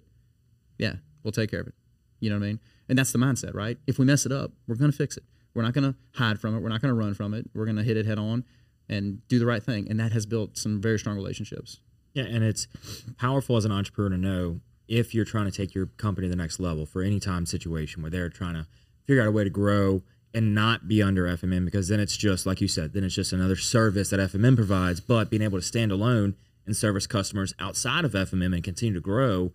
[0.77, 0.93] Yeah,
[1.23, 1.73] we'll take care of it.
[2.19, 2.59] You know what I mean?
[2.89, 3.77] And that's the mindset, right?
[3.87, 5.23] If we mess it up, we're going to fix it.
[5.53, 6.61] We're not going to hide from it.
[6.61, 7.49] We're not going to run from it.
[7.53, 8.43] We're going to hit it head on
[8.89, 9.87] and do the right thing.
[9.89, 11.79] And that has built some very strong relationships.
[12.13, 12.67] Yeah, and it's
[13.17, 16.35] powerful as an entrepreneur to know if you're trying to take your company to the
[16.35, 18.67] next level for Anytime situation where they're trying to
[19.05, 20.03] figure out a way to grow
[20.33, 23.33] and not be under FMM because then it's just like you said, then it's just
[23.33, 24.99] another service that FMM provides.
[24.99, 26.35] But being able to stand alone
[26.65, 29.51] and service customers outside of FMM and continue to grow,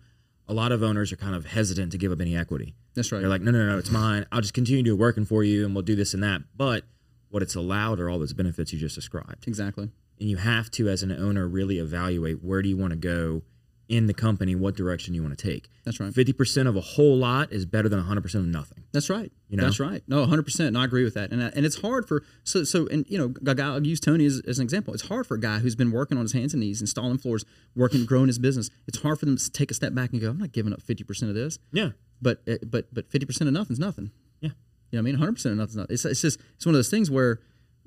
[0.47, 2.75] a lot of owners are kind of hesitant to give up any equity.
[2.95, 3.19] That's right.
[3.19, 4.25] They're like, no, no, no, it's mine.
[4.31, 6.41] I'll just continue to do working for you, and we'll do this and that.
[6.55, 6.83] But
[7.29, 9.47] what it's allowed are all those benefits you just described.
[9.47, 9.89] Exactly.
[10.19, 13.43] And you have to, as an owner, really evaluate where do you want to go
[13.89, 15.69] in the company, what direction you want to take.
[15.85, 16.13] That's right.
[16.13, 18.83] Fifty percent of a whole lot is better than hundred percent of nothing.
[18.91, 19.31] That's right.
[19.47, 19.63] You know?
[19.63, 20.03] That's right.
[20.07, 20.69] No, hundred percent.
[20.69, 21.31] And I agree with that.
[21.31, 24.59] And and it's hard for so so and you know, I'll use Tony as, as
[24.59, 24.93] an example.
[24.93, 27.45] It's hard for a guy who's been working on his hands and knees, installing floors,
[27.75, 28.69] working, growing his business.
[28.87, 30.81] It's hard for them to take a step back and go, I'm not giving up
[30.81, 31.57] fifty percent of this.
[31.71, 31.91] Yeah.
[32.21, 34.11] But eh, but but fifty percent of nothing's nothing.
[34.41, 34.49] Yeah.
[34.91, 35.15] You know what I mean?
[35.15, 35.93] Hundred percent of nothing's nothing.
[35.93, 37.39] It's it's just it's one of those things where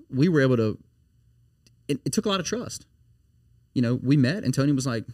[0.09, 0.78] we were able to.
[1.91, 2.86] It, it took a lot of trust.
[3.74, 5.05] You know, we met and Tony was like,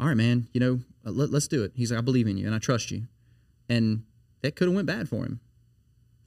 [0.00, 1.72] all right, man, you know, uh, let, us do it.
[1.74, 3.04] He's like, I believe in you and I trust you.
[3.68, 4.04] And
[4.42, 5.40] that could have went bad for him.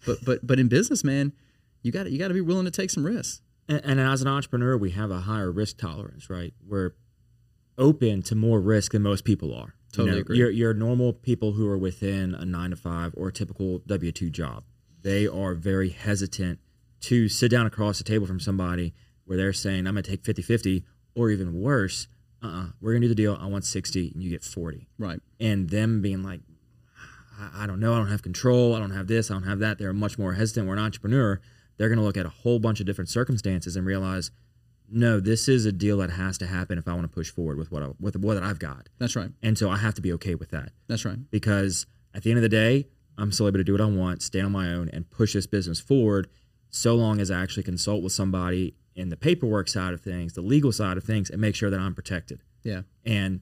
[0.05, 1.33] But but but in business, man,
[1.81, 3.41] you got you got to be willing to take some risks.
[3.67, 6.53] And, and, as an entrepreneur, we have a higher risk tolerance, right?
[6.65, 6.91] We're
[7.77, 9.75] open to more risk than most people are.
[9.91, 10.37] Totally you know, agree.
[10.37, 14.11] Your, your normal people who are within a nine to five or a typical W
[14.11, 14.63] two job,
[15.01, 16.59] they are very hesitant
[17.07, 18.93] to sit down across the table from somebody
[19.25, 20.83] where they're saying, I'm going to take 50 50,
[21.15, 22.07] or even worse,
[22.43, 23.37] uh-uh, we're gonna do the deal.
[23.39, 24.87] I want sixty, and you get forty.
[24.99, 25.19] Right.
[25.39, 26.41] And them being like,
[27.39, 29.59] I, I don't know, I don't have control, I don't have this, I don't have
[29.59, 29.79] that.
[29.79, 30.67] They're much more hesitant.
[30.67, 31.41] We're an entrepreneur.
[31.77, 34.31] They're gonna look at a whole bunch of different circumstances and realize,
[34.89, 37.57] no, this is a deal that has to happen if I want to push forward
[37.57, 38.89] with what I, with what that I've got.
[38.99, 39.31] That's right.
[39.41, 40.71] And so I have to be okay with that.
[40.87, 41.17] That's right.
[41.31, 42.87] Because at the end of the day,
[43.17, 45.47] I'm still able to do what I want, stay on my own, and push this
[45.47, 46.29] business forward.
[46.70, 50.41] So long as I actually consult with somebody in the paperwork side of things, the
[50.41, 52.41] legal side of things, and make sure that I'm protected.
[52.63, 52.82] Yeah.
[53.05, 53.41] And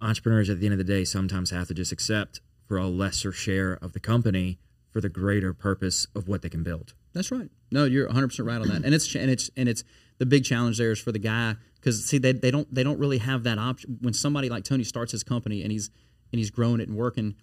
[0.00, 3.32] entrepreneurs at the end of the day sometimes have to just accept for a lesser
[3.32, 4.58] share of the company
[4.90, 6.94] for the greater purpose of what they can build.
[7.12, 7.50] That's right.
[7.70, 8.84] No, you're 100% right on that.
[8.84, 9.84] And it's and it's and it's
[10.18, 12.98] the big challenge there is for the guy cuz see they, they don't they don't
[12.98, 15.90] really have that option when somebody like Tony starts his company and he's
[16.32, 17.34] and he's growing it and working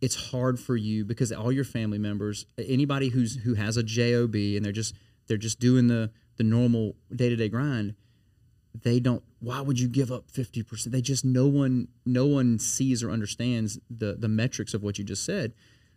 [0.00, 4.34] it's hard for you because all your family members anybody who's who has a job
[4.34, 4.94] and they're just
[5.26, 7.94] they're just doing the the normal day-to-day grind
[8.82, 13.02] they don't why would you give up 50% they just no one no one sees
[13.02, 15.52] or understands the the metrics of what you just said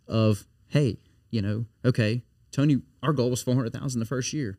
[0.08, 0.98] of hey
[1.30, 4.58] you know okay tony our goal was 400000 the first year.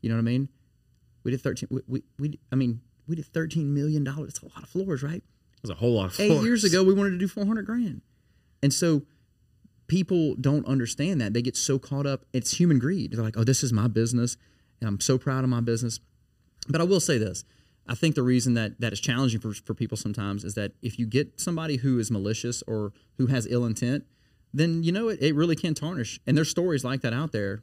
[0.00, 0.48] You know what i mean?
[1.22, 4.30] We did 13 we, we, we i mean we did 13 million dollars.
[4.30, 5.22] It's a lot of floors right?
[5.22, 6.30] It was a whole lot of floors.
[6.30, 8.02] eight years ago we wanted to do 400 grand
[8.64, 9.02] and so
[9.86, 13.44] people don't understand that they get so caught up it's human greed they're like oh
[13.44, 14.36] this is my business
[14.80, 16.00] and i'm so proud of my business
[16.68, 17.44] but i will say this
[17.86, 20.98] I think the reason that that is challenging for, for people sometimes is that if
[20.98, 24.04] you get somebody who is malicious or who has ill intent,
[24.52, 26.18] then you know it, it really can tarnish.
[26.26, 27.62] And there's stories like that out there.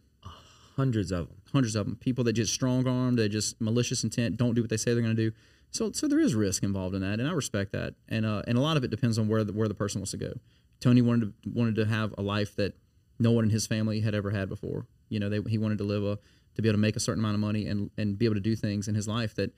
[0.76, 1.38] Hundreds of them.
[1.52, 1.96] Hundreds of them.
[1.96, 5.04] People that just strong arm, they just malicious intent, don't do what they say they're
[5.04, 5.36] going to do.
[5.72, 7.96] So so there is risk involved in that, and I respect that.
[8.08, 10.12] And uh, and a lot of it depends on where the, where the person wants
[10.12, 10.34] to go.
[10.82, 12.76] Tony wanted to wanted to have a life that
[13.20, 14.88] no one in his family had ever had before.
[15.10, 16.20] You know, they, he wanted to live a
[16.56, 18.42] to be able to make a certain amount of money and and be able to
[18.42, 19.54] do things in his life that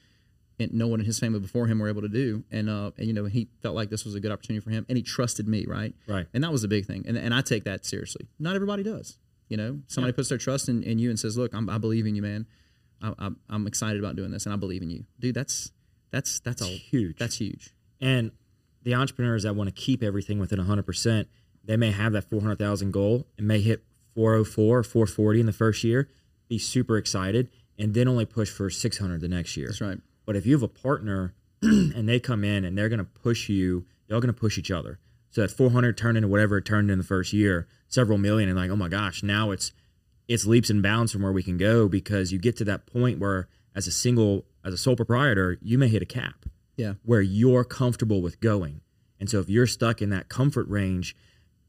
[0.59, 2.43] no one in his family before him were able to do.
[2.51, 4.85] And uh, and you know, he felt like this was a good opportunity for him,
[4.87, 5.93] and he trusted me, right?
[6.07, 6.27] Right.
[6.33, 7.05] And that was the big thing.
[7.07, 8.27] And and I take that seriously.
[8.39, 9.17] Not everybody does.
[9.49, 10.15] You know, somebody yeah.
[10.15, 12.47] puts their trust in, in you and says, "Look, I'm, I believe in you, man.
[13.01, 15.35] I, I, I'm excited about doing this, and I believe in you, dude.
[15.35, 15.71] That's
[16.11, 17.17] that's that's all huge.
[17.17, 17.73] That's huge.
[17.99, 18.31] And
[18.83, 21.27] the entrepreneurs that want to keep everything within 100, percent
[21.63, 23.83] they may have that 400,000 goal and may hit
[24.15, 26.09] 404 or 440 in the first year,
[26.49, 29.67] be super excited, and then only push for 600 the next year.
[29.67, 29.99] That's right.
[30.25, 33.49] But if you have a partner and they come in and they're going to push
[33.49, 34.99] you, y'all going to push each other.
[35.31, 38.57] So that 400 turned into whatever it turned in the first year, several million, and
[38.57, 39.71] like, oh my gosh, now it's
[40.27, 43.19] it's leaps and bounds from where we can go because you get to that point
[43.19, 46.45] where, as a single, as a sole proprietor, you may hit a cap.
[46.75, 46.93] Yeah.
[47.03, 48.81] Where you're comfortable with going,
[49.19, 51.15] and so if you're stuck in that comfort range,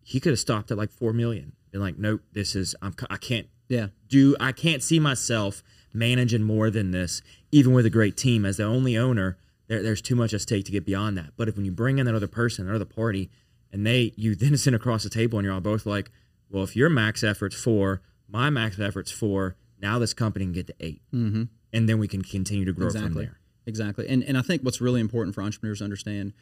[0.03, 1.53] he could have stopped at like four million.
[1.71, 3.89] Been like, nope, this is I'm I can't Yeah.
[4.09, 8.57] Do I can't see myself managing more than this, even with a great team as
[8.57, 9.39] the only owner.
[9.69, 11.31] There, there's too much at stake to get beyond that.
[11.37, 13.31] But if when you bring in that other person, another party,
[13.73, 16.11] and they you then sit across the table and you're all both like,
[16.51, 20.67] well, if your max effort's four, my max effort's four, now this company can get
[20.69, 21.43] to 8 mm-hmm.
[21.73, 23.39] and then we can continue to grow from there.
[23.67, 24.09] Exactly.
[24.09, 26.33] And and i think what's really important for entrepreneurs to understand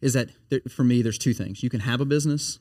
[0.00, 1.62] is that there, for me there's two things.
[1.62, 2.58] You can have a business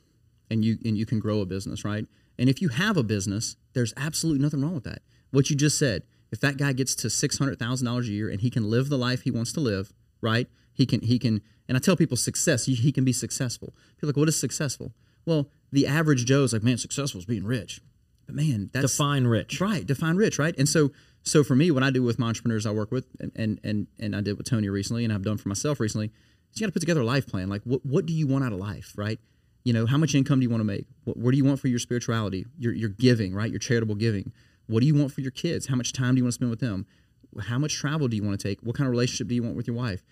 [0.50, 2.06] and you and you can grow a business right?
[2.38, 5.02] And if you have a business there's absolutely nothing wrong with that.
[5.32, 8.70] What you just said if that guy gets to $600000 a year and he can
[8.70, 10.48] live the life he wants to live right?
[10.74, 13.74] He can he can and i tell people success he, can be successful.
[13.96, 14.94] People like what is successful?
[15.26, 17.82] Well the average joe is like man successful is being rich
[18.34, 19.60] man that's Define rich.
[19.62, 20.56] Right, define rich, right?
[20.58, 20.92] And so
[21.24, 23.88] so for me, what I do with my entrepreneurs I work with and and and,
[24.00, 26.08] and I did with Tony recently and I've done for myself recently,
[26.54, 27.50] is you gotta put together a life plan.
[27.50, 29.20] Like what what do you want out of life, right?
[29.64, 30.88] You know, how much income do you want to make?
[31.04, 33.50] What, what do you want for your spirituality, your your giving, right?
[33.50, 34.32] Your charitable giving.
[34.68, 35.68] What do you want for your kids?
[35.68, 36.86] How much time do you want to spend with them?
[37.42, 38.62] How much travel do you want to take?
[38.62, 40.04] What kind of relationship do you want with your wife?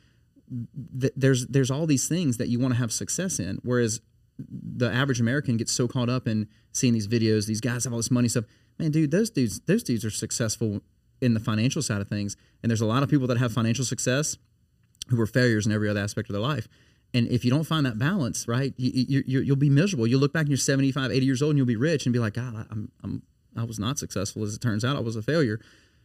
[0.99, 3.59] Th- there's there's all these things that you want to have success in.
[3.63, 4.01] Whereas
[4.49, 7.99] the average American gets so caught up in seeing these videos, these guys have all
[7.99, 8.45] this money stuff.
[8.77, 10.81] Man, dude, those dudes, those dudes are successful
[11.21, 12.37] in the financial side of things.
[12.63, 14.37] And there's a lot of people that have financial success
[15.09, 16.67] who are failures in every other aspect of their life.
[17.13, 20.05] And if you don't find that balance, right, you, you, you'll be miserable.
[20.05, 22.19] You'll look back and you're 75, 80 years old and you'll be rich and be
[22.19, 23.23] like, God, I'm, I'm,
[23.57, 24.43] I was not successful.
[24.43, 25.59] As it turns out, I was a failure.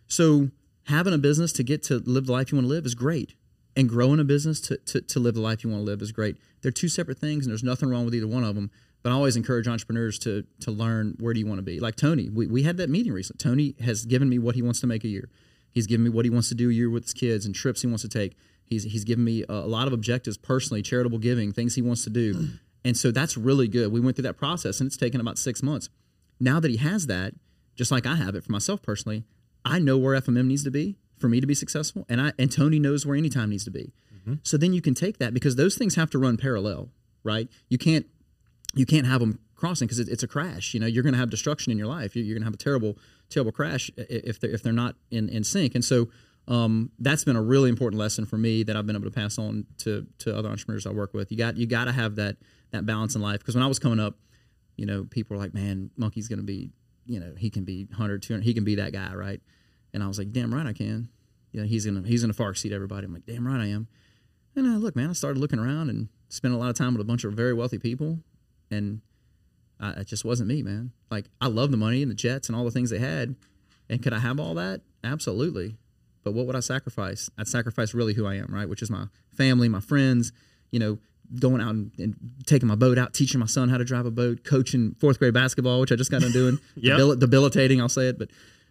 [0.06, 0.48] So
[0.86, 3.34] having a business to get to live the life you want to live is great.
[3.76, 6.12] And growing a business to, to, to live the life you want to live is
[6.12, 6.36] great.
[6.64, 8.70] They're two separate things and there's nothing wrong with either one of them.
[9.02, 11.78] But I always encourage entrepreneurs to to learn where do you want to be.
[11.78, 13.38] Like Tony, we, we had that meeting recently.
[13.38, 15.28] Tony has given me what he wants to make a year.
[15.70, 17.82] He's given me what he wants to do a year with his kids and trips
[17.82, 18.34] he wants to take.
[18.64, 22.02] He's he's given me a, a lot of objectives personally, charitable giving, things he wants
[22.04, 22.48] to do.
[22.86, 23.90] And so that's really good.
[23.90, 25.88] We went through that process and it's taken about six months.
[26.38, 27.32] Now that he has that,
[27.74, 29.24] just like I have it for myself personally,
[29.64, 32.52] I know where FMM needs to be for me to be successful, and I and
[32.52, 33.94] Tony knows where Anytime needs to be.
[34.42, 36.90] So then you can take that because those things have to run parallel,
[37.22, 37.48] right?
[37.68, 38.06] You can't
[38.74, 40.74] you can't have them crossing because it, it's a crash.
[40.74, 42.16] You know, you're going to have destruction in your life.
[42.16, 42.98] You're, you're going to have a terrible,
[43.30, 45.74] terrible crash if they're if they're not in in sync.
[45.74, 46.08] And so
[46.46, 49.38] um, that's been a really important lesson for me that I've been able to pass
[49.38, 51.30] on to to other entrepreneurs I work with.
[51.30, 52.36] You got you got to have that
[52.72, 54.16] that balance in life because when I was coming up,
[54.76, 56.70] you know, people were like, "Man, Monkey's going to be,
[57.06, 59.40] you know, he can be 100, 200, he can be that guy, right?"
[59.92, 61.08] And I was like, "Damn right I can."
[61.52, 63.06] You know, he's gonna he's gonna far exceed everybody.
[63.06, 63.88] I'm like, "Damn right I am."
[64.56, 67.00] And uh, look, man, I started looking around and spent a lot of time with
[67.00, 68.20] a bunch of very wealthy people,
[68.70, 69.00] and
[69.80, 70.92] I, it just wasn't me, man.
[71.10, 73.34] Like I love the money and the jets and all the things they had,
[73.88, 74.82] and could I have all that?
[75.02, 75.76] Absolutely.
[76.22, 77.28] But what would I sacrifice?
[77.36, 78.68] I'd sacrifice really who I am, right?
[78.68, 80.32] Which is my family, my friends.
[80.70, 80.98] You know,
[81.38, 84.10] going out and, and taking my boat out, teaching my son how to drive a
[84.10, 86.58] boat, coaching fourth grade basketball, which I just got done doing.
[86.76, 86.98] Yep.
[86.98, 88.30] Debil- debilitating, I'll say it, but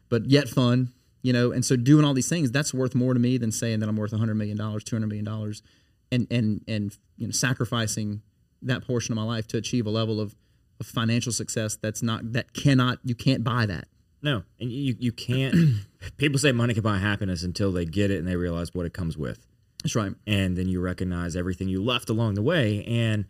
[0.09, 0.91] but yet fun.
[1.23, 3.79] You know, and so doing all these things, that's worth more to me than saying
[3.79, 5.63] that I'm worth 100 million dollars, 200 million dollars,
[6.11, 8.21] and and and you know, sacrificing
[8.61, 10.35] that portion of my life to achieve a level of,
[10.79, 13.87] of financial success that's not that cannot you can't buy that.
[14.21, 15.55] No, and you you can't.
[16.17, 18.93] people say money can buy happiness until they get it and they realize what it
[18.93, 19.47] comes with,
[19.81, 20.13] That's right.
[20.27, 23.25] and then you recognize everything you left along the way, and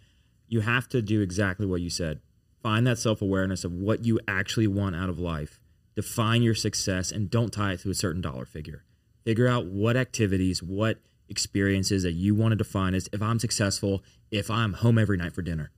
[0.48, 2.22] you have to do exactly what you said.
[2.62, 5.60] Find that self awareness of what you actually want out of life.
[5.96, 8.84] Define your success, and don't tie it to a certain dollar figure.
[9.26, 10.98] Figure out what activities, what
[11.30, 15.34] experiences that you want to define as if I'm successful, if I'm home every night
[15.34, 15.72] for dinner.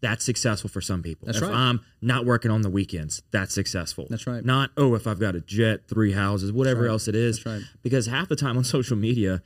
[0.00, 1.26] That's successful for some people.
[1.26, 1.54] That's if right.
[1.54, 4.08] I'm not working on the weekends, that's successful.
[4.10, 4.44] That's right.
[4.44, 6.90] Not, oh, if I've got a jet, three houses, whatever right.
[6.90, 7.36] else it is.
[7.36, 7.62] That's right.
[7.82, 9.42] Because half the time on social media,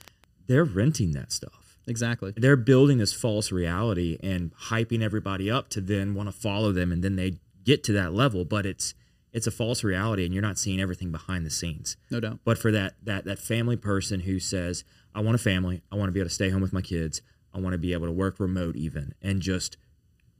[0.46, 1.78] they're renting that stuff.
[1.86, 2.32] Exactly.
[2.36, 6.90] They're building this false reality and hyping everybody up to then want to follow them
[6.90, 7.34] and then they
[7.64, 8.94] get to that level, but it's
[9.37, 11.99] it's a false reality and you're not seeing everything behind the scenes.
[12.11, 12.39] No doubt.
[12.43, 14.82] But for that that that family person who says,
[15.14, 17.20] I want a family, I want to be able to stay home with my kids,
[17.53, 19.76] I want to be able to work remote even and just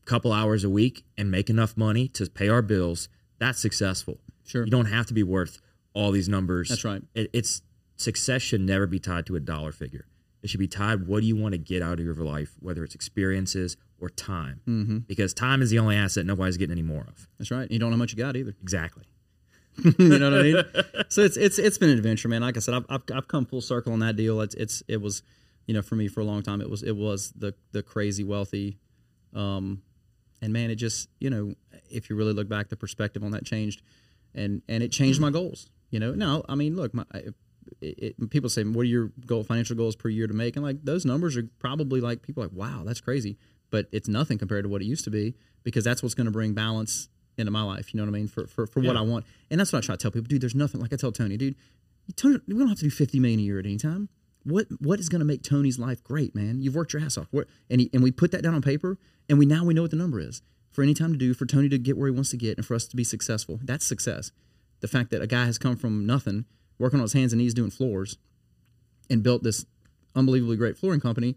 [0.03, 4.19] a couple hours a week and make enough money to pay our bills, that's successful.
[4.47, 4.65] Sure.
[4.65, 5.61] You don't have to be worth
[5.93, 6.71] all these numbers.
[6.71, 7.03] That's right.
[7.15, 7.61] It, it's
[7.97, 10.07] success should never be tied to a dollar figure.
[10.47, 12.85] It should be tied what do you want to get out of your life, whether
[12.85, 14.61] it's experiences or time.
[14.69, 14.99] Mm-hmm.
[14.99, 17.27] Because time is the only asset nobody's getting any more of.
[17.37, 17.69] That's right.
[17.69, 18.55] You don't know how much you got either.
[18.63, 19.03] Exactly.
[19.99, 20.65] you know what I mean?
[21.09, 22.43] So it's it's it's been an adventure, man.
[22.43, 24.41] Like I said, I've, I've I've come full circle on that deal.
[24.41, 25.25] It's it's it was,
[25.67, 28.23] you know, for me for a long time, it was it was the the crazy
[28.23, 28.79] wealthy,
[29.35, 29.83] um,
[30.41, 31.55] and man, it just you know,
[31.91, 33.83] if you really look back, the perspective on that changed,
[34.33, 35.71] and and it changed my goals.
[35.91, 37.05] You know, no, I mean, look, my.
[37.81, 40.65] It, it, people say, "What are your goal, financial goals per year to make?" And
[40.65, 43.39] like those numbers are probably like people are like, "Wow, that's crazy,"
[43.71, 46.31] but it's nothing compared to what it used to be because that's what's going to
[46.31, 47.09] bring balance
[47.39, 47.93] into my life.
[47.93, 48.29] You know what I mean?
[48.29, 50.41] For for, for what I want, and that's what I try to tell people, dude.
[50.41, 51.57] There's nothing like I tell Tony, dude.
[52.15, 54.09] Tony, we don't have to do 50 million a year at Anytime.
[54.45, 56.63] What what is going to make Tony's life great, man?
[56.63, 58.97] You've worked your ass off, What- and he, and we put that down on paper,
[59.29, 61.69] and we now we know what the number is for Anytime to do for Tony
[61.71, 63.59] to get where he wants to get, and for us to be successful.
[63.65, 64.31] That's success.
[64.81, 66.45] The fact that a guy has come from nothing,
[66.79, 68.17] working on his hands and knees doing floors,
[69.09, 69.65] and built this
[70.15, 71.37] unbelievably great flooring company,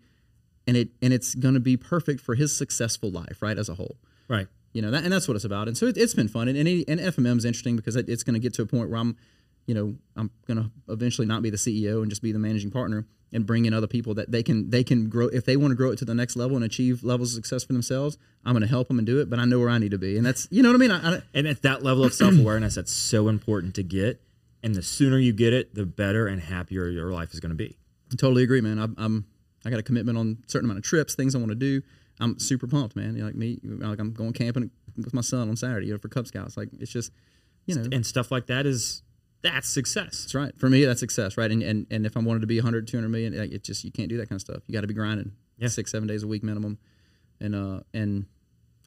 [0.68, 3.76] and it and it's going to be perfect for his successful life, right, as a
[3.76, 3.98] whole.
[4.28, 4.48] Right.
[4.74, 5.68] you know that and that's what it's about.
[5.68, 6.48] And so it, it's been fun.
[6.48, 8.90] And, and, and fmm is interesting because it, it's going to get to a point
[8.90, 9.18] where i'm
[9.66, 12.72] you know i'm going to eventually not be the ceo and just be the managing
[12.72, 15.72] partner and bring in other people that they can they can grow if they want
[15.72, 18.54] to grow it to the next level and achieve levels of success for themselves i'm
[18.54, 20.18] going to help them and do it but i know where i need to be.
[20.18, 20.92] And that's you know what i mean?
[20.92, 24.22] I, I, And it's that level of self awareness that's so important to get.
[24.64, 27.56] And the sooner you get it, the better and happier your life is going to
[27.56, 27.78] be.
[28.12, 28.78] I totally agree, man.
[28.80, 29.26] I'm, I'm
[29.66, 31.82] I got a commitment on a certain amount of trips, things I want to do.
[32.20, 33.14] I'm super pumped, man.
[33.16, 36.00] You know, like me, like I'm going camping with my son on Saturday, you know,
[36.00, 36.58] for Cub Scouts.
[36.58, 37.12] Like it's just,
[37.66, 39.04] you know, And stuff like that is
[39.42, 40.24] that's success.
[40.24, 40.52] that's right.
[40.60, 41.50] For me, that's success, right?
[41.50, 43.92] And and, and if I wanted to be 100, 200 million, like it just you
[43.92, 44.64] can't do that kind of stuff.
[44.68, 45.70] You got to be grinding, Yeah.
[45.70, 46.78] six, seven days a week minimum.
[47.40, 48.26] And uh and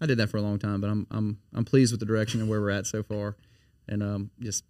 [0.01, 2.41] I did that for a long time, but I'm I'm I'm pleased with the direction
[2.41, 3.37] and where we're at so far.
[3.89, 4.65] And um just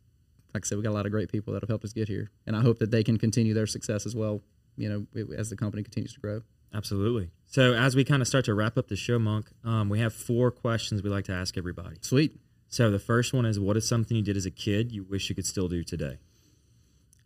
[0.55, 2.09] like I said, we got a lot of great people that have helped us get
[2.09, 4.43] here, and I hope that they can continue their success as well.
[4.77, 6.43] You know, as the company continues to grow.
[6.75, 7.31] Absolutely.
[7.47, 10.15] So as we kind of start to wrap up the show, Monk, um, we have
[10.15, 11.97] four questions we like to ask everybody.
[12.01, 12.39] Sweet.
[12.69, 15.29] So the first one is, what is something you did as a kid you wish
[15.29, 16.17] you could still do today?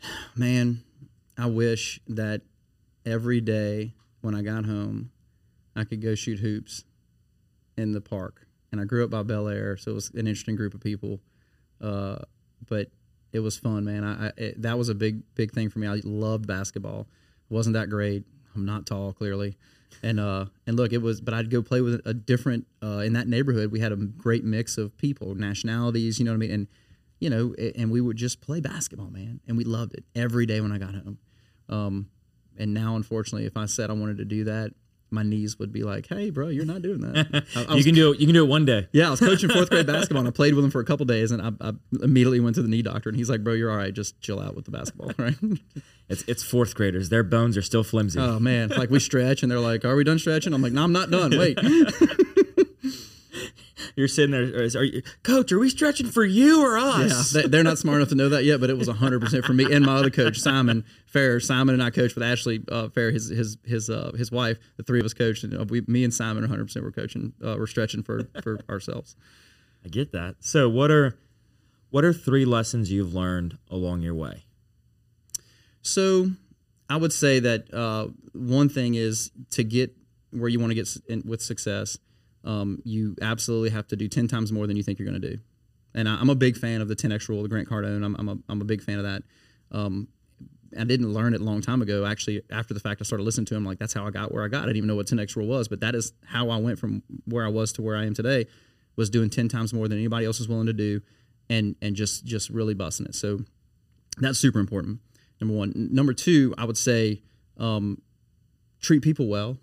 [0.36, 0.82] Man,
[1.38, 2.42] I wish that
[3.04, 5.12] every day when I got home,
[5.76, 6.84] I could go shoot hoops
[7.76, 8.46] in the park.
[8.72, 11.20] And I grew up by Belaire, so it was an interesting group of people.
[11.80, 12.18] Uh,
[12.68, 12.90] but
[13.36, 14.02] it was fun, man.
[14.02, 15.86] I, I it, that was a big, big thing for me.
[15.86, 17.06] I loved basketball.
[17.50, 18.24] wasn't that great.
[18.54, 19.56] I'm not tall, clearly.
[20.02, 21.20] And uh, and look, it was.
[21.20, 22.66] But I'd go play with a different.
[22.82, 26.18] Uh, in that neighborhood, we had a great mix of people, nationalities.
[26.18, 26.50] You know what I mean?
[26.50, 26.66] And
[27.20, 30.60] you know, and we would just play basketball, man, and we loved it every day
[30.60, 31.18] when I got home.
[31.68, 32.08] Um,
[32.58, 34.72] and now, unfortunately, if I said I wanted to do that,
[35.10, 37.84] my knees would be like, "Hey, bro, you're not doing that." I, I you was,
[37.84, 38.20] can do it.
[38.20, 38.88] You can do it one day.
[38.92, 41.06] yeah, I was coaching fourth grade basketball, and I played with him for a couple
[41.06, 43.70] days, and I, I immediately went to the knee doctor, and he's like, "Bro, you're
[43.70, 43.92] all right.
[43.92, 45.36] Just chill out with the basketball, right?"
[46.08, 47.08] It's it's fourth graders.
[47.08, 48.18] Their bones are still flimsy.
[48.20, 50.84] oh man, like we stretch, and they're like, "Are we done stretching?" I'm like, "No,
[50.84, 51.36] I'm not done.
[51.36, 51.58] Wait."
[53.96, 54.62] You're sitting there.
[54.62, 57.34] Are you, Coach, are we stretching for you or us?
[57.34, 59.54] Yeah, they, they're not smart enough to know that yet, but it was 100% for
[59.54, 61.40] me and my other coach, Simon Fair.
[61.40, 64.58] Simon and I coached with Ashley uh, Fair, his his his uh, his wife.
[64.76, 67.32] The three of us coached, and uh, we, me and Simon, 100% were coaching.
[67.42, 69.16] Uh, we're stretching for for ourselves.
[69.82, 70.36] I get that.
[70.40, 71.16] So what are
[71.88, 74.44] what are three lessons you've learned along your way?
[75.80, 76.32] So,
[76.90, 79.96] I would say that uh, one thing is to get
[80.32, 81.96] where you want to get in, with success.
[82.46, 85.30] Um, you absolutely have to do 10 times more than you think you're going to
[85.30, 85.38] do.
[85.94, 88.04] And I, I'm a big fan of the 10x rule, the Grant Cardone.
[88.04, 89.22] I'm, I'm, a, I'm a big fan of that.
[89.72, 90.08] Um,
[90.78, 92.04] I didn't learn it a long time ago.
[92.04, 93.64] Actually, after the fact, I started listening to him.
[93.64, 94.62] Like that's how I got where I got.
[94.62, 97.02] I didn't even know what 10x rule was, but that is how I went from
[97.24, 98.46] where I was to where I am today.
[98.96, 101.02] Was doing 10 times more than anybody else was willing to do,
[101.50, 103.14] and and just just really busting it.
[103.14, 103.40] So
[104.18, 105.00] that's super important.
[105.40, 105.72] Number one.
[105.74, 107.22] Number two, I would say
[107.58, 108.00] um,
[108.80, 109.58] treat people well,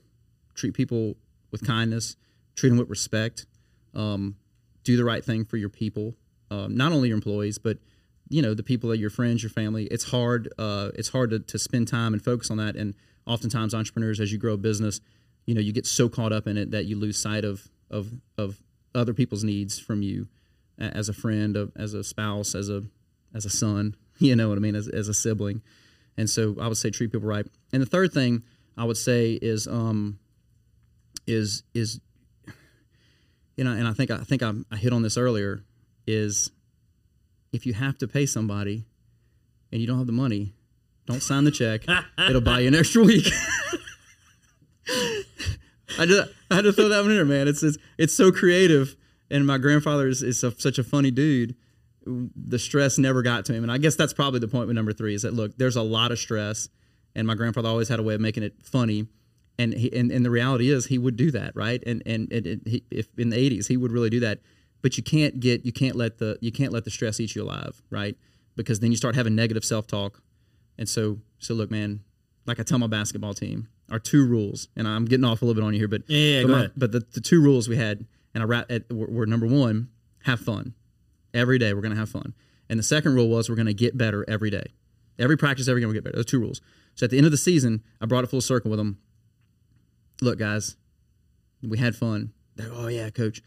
[0.53, 1.15] treat people
[1.51, 2.15] with kindness,
[2.55, 3.45] treat them with respect,
[3.93, 4.35] um,
[4.83, 6.15] do the right thing for your people,
[6.51, 7.77] um, not only your employees, but
[8.29, 9.85] you know the people that your friends, your family.
[9.85, 10.51] It's hard.
[10.57, 12.75] Uh, it's hard to, to spend time and focus on that.
[12.75, 12.95] And
[13.25, 14.99] oftentimes, entrepreneurs, as you grow a business,
[15.45, 18.11] you know you get so caught up in it that you lose sight of of
[18.37, 18.61] of
[18.95, 20.27] other people's needs from you
[20.77, 22.83] as a friend, of, as a spouse, as a
[23.33, 23.95] as a son.
[24.19, 24.75] You know what I mean?
[24.75, 25.63] As as a sibling.
[26.17, 27.47] And so I would say treat people right.
[27.73, 28.43] And the third thing
[28.77, 30.19] I would say is um
[31.25, 31.99] is is
[33.55, 35.63] you know, and I think I think I, I hit on this earlier
[36.07, 36.51] is
[37.51, 38.85] if you have to pay somebody
[39.71, 40.53] and you don't have the money,
[41.05, 41.85] don't sign the check.
[42.17, 43.27] It'll buy you an extra week.
[45.99, 47.47] I just I had to throw that one in there, man.
[47.47, 48.95] It's it's, it's so creative,
[49.29, 51.55] and my grandfather is, is a, such a funny dude.
[52.05, 54.91] The stress never got to him, and I guess that's probably the point with number
[54.93, 56.67] three is that look, there's a lot of stress,
[57.15, 59.07] and my grandfather always had a way of making it funny,
[59.59, 61.81] and he, and, and the reality is he would do that, right?
[61.85, 64.39] And and, and, and he, if in the '80s he would really do that,
[64.81, 67.43] but you can't get you can't let the you can't let the stress eat you
[67.43, 68.17] alive, right?
[68.55, 70.21] Because then you start having negative self talk,
[70.77, 72.01] and so so look, man,
[72.45, 75.59] like I tell my basketball team, our two rules, and I'm getting off a little
[75.61, 77.77] bit on you here, but Yeah, yeah, but, my- but the, the two rules we
[77.77, 79.89] had, and I wrap at, were, were number one,
[80.23, 80.73] have fun.
[81.33, 82.33] Every day we're gonna have fun,
[82.69, 84.65] and the second rule was we're gonna get better every day.
[85.19, 86.15] Every practice, every game, we get better.
[86.15, 86.59] Those two rules.
[86.95, 88.97] So at the end of the season, I brought it full circle with them.
[90.21, 90.75] Look, guys,
[91.61, 92.33] we had fun.
[92.55, 93.41] They're, oh yeah, coach.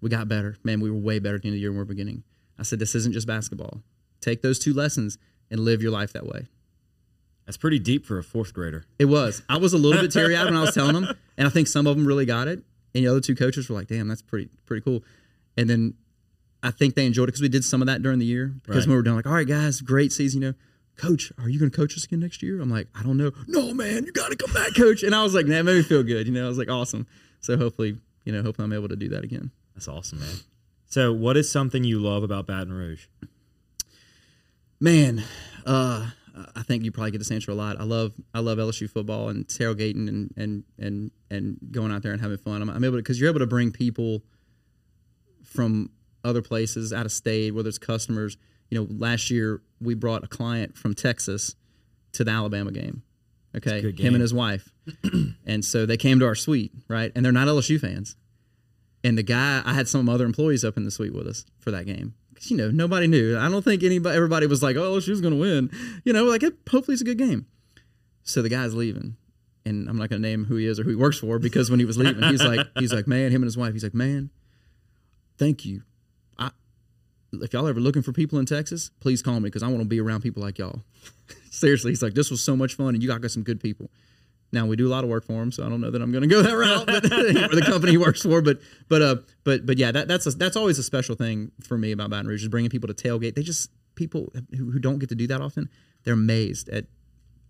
[0.00, 0.56] We got better.
[0.64, 2.22] Man, we were way better at the end of the year when we were beginning.
[2.58, 3.82] I said, this isn't just basketball.
[4.20, 5.18] Take those two lessons
[5.50, 6.46] and live your life that way.
[7.46, 8.84] That's pretty deep for a fourth grader.
[8.98, 9.42] It was.
[9.48, 11.66] I was a little bit teary eyed when I was telling them, and I think
[11.66, 12.62] some of them really got it.
[12.94, 15.02] And the other two coaches were like, "Damn, that's pretty pretty cool."
[15.56, 15.94] And then
[16.62, 18.46] I think they enjoyed it because we did some of that during the year.
[18.62, 18.82] Because Right.
[18.86, 20.54] when we were done, like, "All right, guys, great season." You know,
[20.96, 22.60] coach, are you going to coach us again next year?
[22.60, 23.32] I'm like, I don't know.
[23.46, 25.02] No, man, you got to come back, coach.
[25.02, 26.26] And I was like, man, it made me feel good.
[26.26, 27.06] You know, I was like, awesome.
[27.40, 29.50] So hopefully, you know, hopefully I'm able to do that again.
[29.74, 30.36] That's awesome, man.
[30.86, 33.06] So, what is something you love about Baton Rouge?
[34.78, 35.24] Man,
[35.64, 36.10] uh,
[36.54, 37.80] I think you probably get this answer a lot.
[37.80, 42.12] I love I love LSU football and tailgating and and and and going out there
[42.12, 42.62] and having fun.
[42.62, 44.22] I'm, I'm able to because you're able to bring people
[45.44, 45.90] from
[46.24, 48.36] other places out of state, whether it's customers.
[48.72, 51.56] You know, last year we brought a client from Texas
[52.12, 53.02] to the Alabama game.
[53.54, 54.72] Okay, good him and his wife,
[55.46, 57.12] and so they came to our suite, right?
[57.14, 58.16] And they're not LSU fans.
[59.04, 61.70] And the guy, I had some other employees up in the suite with us for
[61.70, 63.36] that game because you know, nobody knew.
[63.36, 65.70] I don't think anybody, everybody was like, "Oh, LSU's going to win."
[66.04, 67.44] You know, like it, hopefully it's a good game.
[68.22, 69.16] So the guy's leaving,
[69.66, 71.70] and I'm not going to name who he is or who he works for because
[71.70, 73.74] when he was leaving, he's like, he's like, man, him and his wife.
[73.74, 74.30] He's like, man,
[75.36, 75.82] thank you.
[77.32, 79.86] If y'all ever looking for people in Texas, please call me because I want to
[79.86, 80.82] be around people like y'all.
[81.50, 83.90] Seriously, he's like, this was so much fun, and you got some good people.
[84.52, 86.12] Now we do a lot of work for him, so I don't know that I'm
[86.12, 86.86] going to go that route.
[86.86, 87.02] But
[87.50, 90.30] for the company he works for, but but uh, but but yeah, that, that's a,
[90.32, 93.34] that's always a special thing for me about Baton Rouge is bringing people to tailgate.
[93.34, 95.70] They just people who, who don't get to do that often,
[96.04, 96.84] they're amazed at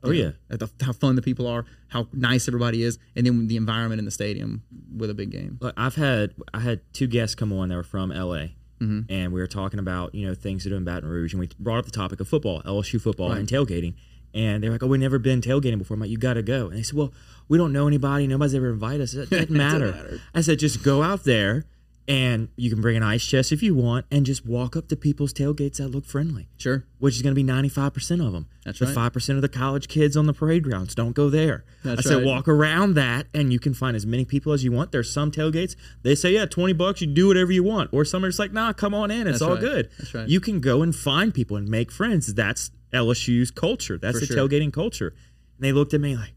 [0.04, 0.32] Oh, yeah.
[0.50, 4.00] at the, how fun the people are, how nice everybody is, and then the environment
[4.00, 4.62] in the stadium
[4.96, 5.60] with a big game.
[5.76, 8.46] I've had I had two guests come on that were from LA,
[8.82, 9.12] Mm-hmm.
[9.12, 11.48] and we were talking about you know things to do in Baton Rouge, and we
[11.58, 13.94] brought up the topic of football, LSU football, and tailgating.
[14.34, 16.68] And they're like, "Oh, we've never been tailgating before." I'm like, "You got to go."
[16.68, 17.12] And they said, "Well,
[17.48, 18.26] we don't know anybody.
[18.26, 19.14] Nobody's ever invited us.
[19.22, 20.20] It doesn't matter." matter.
[20.34, 21.64] I said, "Just go out there,
[22.08, 24.96] and you can bring an ice chest if you want, and just walk up to
[24.96, 28.46] people's tailgates that look friendly." Sure, which is going to be 95% of them.
[28.64, 29.12] That's the right.
[29.12, 31.64] 5% of the college kids on the parade grounds don't go there.
[31.82, 32.26] That's I said right.
[32.26, 34.92] walk around that and you can find as many people as you want.
[34.92, 37.90] There's some tailgates, they say, yeah, 20 bucks, you do whatever you want.
[37.92, 39.60] Or some are just like, nah, come on in, it's That's all right.
[39.60, 39.90] good.
[39.98, 40.28] That's right.
[40.28, 42.32] You can go and find people and make friends.
[42.34, 43.98] That's LSU's culture.
[43.98, 44.48] That's For the sure.
[44.48, 45.08] tailgating culture.
[45.08, 46.34] And they looked at me like,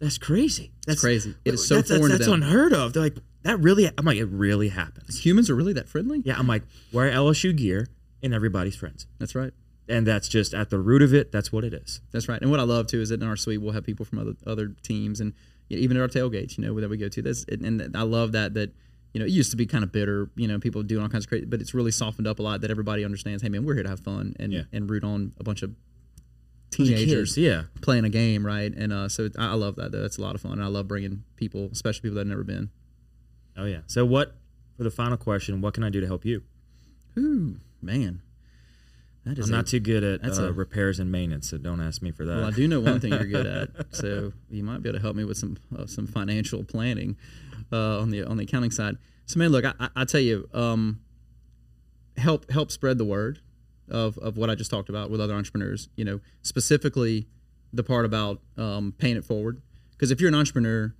[0.00, 0.72] that's crazy.
[0.84, 1.36] That's crazy.
[1.44, 2.92] It is so that's, foreign that's, that's unheard of.
[2.92, 5.24] They're like, that really, I'm like, it really happens.
[5.24, 6.22] humans are really that friendly.
[6.24, 6.62] Yeah, I'm like,
[6.92, 7.88] wear LSU gear
[8.22, 9.06] and everybody's friends.
[9.18, 9.52] That's right.
[9.88, 12.00] And that's just at the root of it, that's what it is.
[12.12, 12.40] That's right.
[12.40, 14.34] And what I love too is that in our suite we'll have people from other
[14.46, 15.32] other teams and
[15.68, 17.22] even at our tailgates, you know, that we go to.
[17.22, 18.72] This and, I love that that
[19.12, 21.24] you know it used to be kind of bitter, you know, people doing all kinds
[21.24, 22.60] of crazy, but it's really softened up a lot.
[22.60, 23.42] That everybody understands.
[23.42, 24.62] Hey, man, we're here to have fun and Yeah.
[24.72, 25.74] and root on a bunch of
[26.70, 27.62] teenagers kids, yeah.
[27.82, 28.72] playing a game, right?
[28.74, 29.92] And uh, so I, I love that.
[29.92, 30.52] That's a lot of fun.
[30.52, 32.70] And I love bringing people, especially people that have never been.
[33.56, 33.80] Oh yeah.
[33.86, 34.34] So what
[34.76, 36.42] for the final question, what can I do to help you?
[37.18, 38.22] Ooh, man,
[39.24, 41.58] that is I'm a- not too good at that's uh, a- repairs and maintenance, so
[41.58, 42.36] don't ask me for that.
[42.36, 45.02] Well, I do know one thing you're good at, so you might be able to
[45.02, 47.16] help me with some uh, some financial planning
[47.70, 48.96] uh, on the on the accounting side.
[49.26, 51.00] So, man, look, I, I, I tell you, um,
[52.16, 53.40] help help spread the word
[53.88, 55.88] of of what I just talked about with other entrepreneurs.
[55.96, 57.26] You know, specifically
[57.72, 59.60] the part about um, paying it forward.
[59.92, 60.94] Because if you're an entrepreneur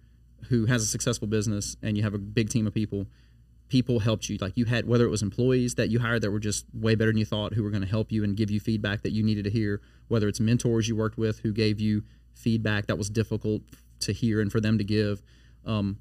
[0.48, 3.06] who has a successful business and you have a big team of people,
[3.68, 4.36] people helped you.
[4.40, 7.10] Like you had, whether it was employees that you hired that were just way better
[7.10, 9.22] than you thought, who were going to help you and give you feedback that you
[9.22, 12.02] needed to hear, whether it's mentors you worked with who gave you
[12.34, 13.62] feedback that was difficult
[14.00, 15.22] to hear and for them to give,
[15.64, 15.98] um,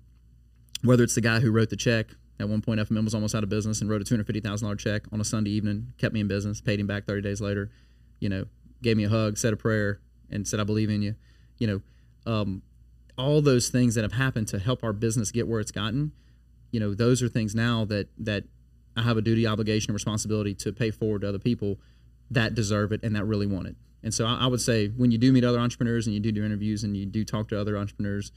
[0.84, 2.08] whether it's the guy who wrote the check.
[2.40, 4.40] At one point, FMM was almost out of business and wrote a two hundred fifty
[4.40, 7.22] thousand dollar check on a Sunday evening, kept me in business, paid him back thirty
[7.22, 7.70] days later.
[8.20, 8.46] You know,
[8.82, 10.00] gave me a hug, said a prayer,
[10.32, 11.16] and said, "I believe in you."
[11.60, 11.68] You
[12.26, 12.64] know, um,
[13.18, 16.12] all those things that have happened to help our business get where it's gotten
[16.72, 18.44] you know those are things now that that
[18.96, 21.80] i have a duty obligation and responsibility to pay forward to other people
[22.30, 25.12] that deserve it and that really want it and so i, I would say when
[25.12, 27.60] you do meet other entrepreneurs and you do do interviews and you do talk to
[27.60, 28.32] other entrepreneurs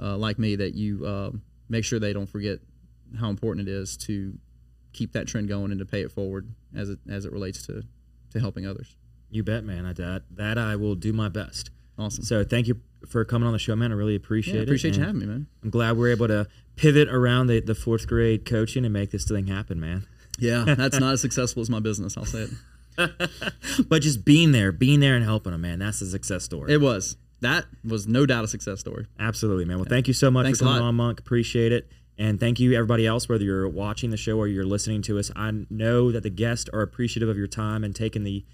[0.00, 1.30] uh, like me that you uh,
[1.68, 2.60] make sure they don't forget
[3.18, 4.38] how important it is to
[4.92, 7.82] keep that trend going and to pay it forward as it as it relates to
[8.30, 8.94] to helping others
[9.30, 9.84] you bet, man.
[9.84, 11.70] I that that I will do my best.
[11.98, 13.92] Awesome So thank you for coming on the show, man.
[13.92, 14.64] I really appreciate yeah, it.
[14.64, 16.46] appreciate you having me man I'm glad we're able to
[16.76, 20.06] pivot around the, the fourth grade coaching and make this thing happen, man.
[20.38, 22.50] yeah that's not as successful as my business i'll say it
[23.88, 26.72] But just being there, being there and helping them, man, that's a success story.
[26.72, 29.76] it was that was no doubt a success story Absolutely, man.
[29.78, 31.20] Well, thank you so much Thanks for coming on, Monk.
[31.20, 31.88] Appreciate it.
[32.20, 35.30] And thank you, everybody else, whether you're watching the show or you're listening to us.
[35.36, 38.44] I know that the guests are appreciative of your time and taking the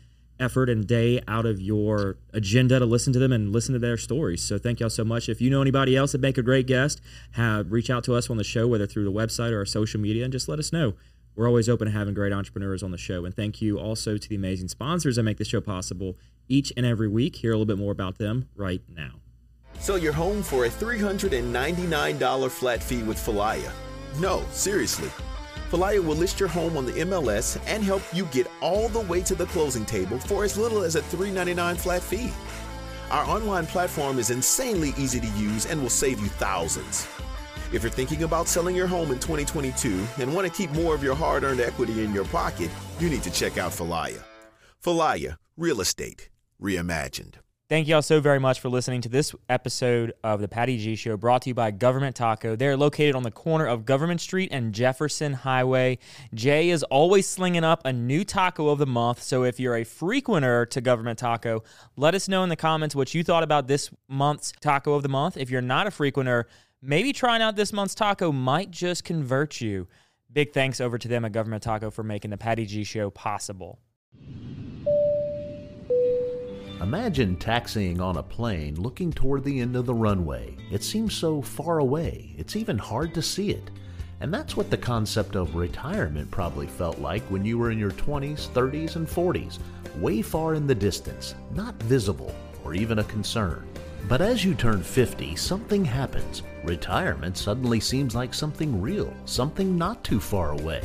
[0.40, 3.96] effort and day out of your agenda to listen to them and listen to their
[3.96, 4.42] stories.
[4.42, 5.28] So thank y'all so much.
[5.28, 7.00] If you know anybody else that make a great guest,
[7.32, 10.00] have reach out to us on the show, whether through the website or our social
[10.00, 10.94] media, and just let us know.
[11.36, 13.24] We're always open to having great entrepreneurs on the show.
[13.24, 16.16] And thank you also to the amazing sponsors that make the show possible
[16.48, 17.36] each and every week.
[17.36, 19.14] Hear a little bit more about them right now.
[19.80, 23.70] Sell your home for a $399 flat fee with Falaya.
[24.20, 25.10] No, seriously.
[25.74, 29.20] Falaya will list your home on the MLS and help you get all the way
[29.22, 32.30] to the closing table for as little as a 399 flat fee.
[33.10, 37.08] Our online platform is insanely easy to use and will save you thousands.
[37.72, 41.02] If you're thinking about selling your home in 2022 and want to keep more of
[41.02, 42.70] your hard earned equity in your pocket,
[43.00, 44.22] you need to check out Falaya.
[44.80, 46.28] Falaya, real estate
[46.62, 47.34] reimagined.
[47.66, 50.96] Thank you all so very much for listening to this episode of the Patty G
[50.96, 52.56] Show brought to you by Government Taco.
[52.56, 55.96] They're located on the corner of Government Street and Jefferson Highway.
[56.34, 59.22] Jay is always slinging up a new taco of the month.
[59.22, 61.64] So if you're a frequenter to Government Taco,
[61.96, 65.08] let us know in the comments what you thought about this month's taco of the
[65.08, 65.38] month.
[65.38, 66.44] If you're not a frequenter,
[66.82, 69.88] maybe trying out this month's taco might just convert you.
[70.30, 73.78] Big thanks over to them at Government Taco for making the Patty G Show possible.
[76.84, 80.54] Imagine taxiing on a plane looking toward the end of the runway.
[80.70, 83.70] It seems so far away, it's even hard to see it.
[84.20, 87.92] And that's what the concept of retirement probably felt like when you were in your
[87.92, 89.58] 20s, 30s, and 40s,
[89.98, 92.34] way far in the distance, not visible
[92.66, 93.66] or even a concern.
[94.06, 96.42] But as you turn 50, something happens.
[96.64, 100.82] Retirement suddenly seems like something real, something not too far away.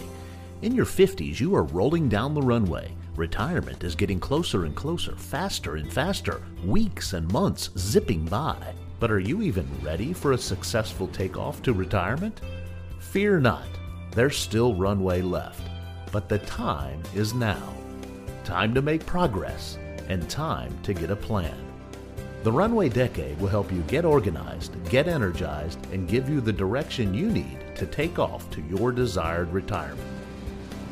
[0.62, 2.96] In your 50s, you are rolling down the runway.
[3.20, 8.56] Retirement is getting closer and closer, faster and faster, weeks and months zipping by.
[8.98, 12.40] But are you even ready for a successful takeoff to retirement?
[13.00, 13.68] Fear not,
[14.12, 15.62] there's still runway left.
[16.14, 17.74] But the time is now.
[18.46, 21.58] Time to make progress and time to get a plan.
[22.44, 27.14] The Runway Decade will help you get organized, get energized, and give you the direction
[27.14, 30.08] you need to take off to your desired retirement.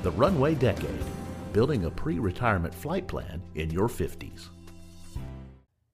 [0.03, 1.05] The Runway Decade
[1.53, 4.49] building a pre retirement flight plan in your 50s.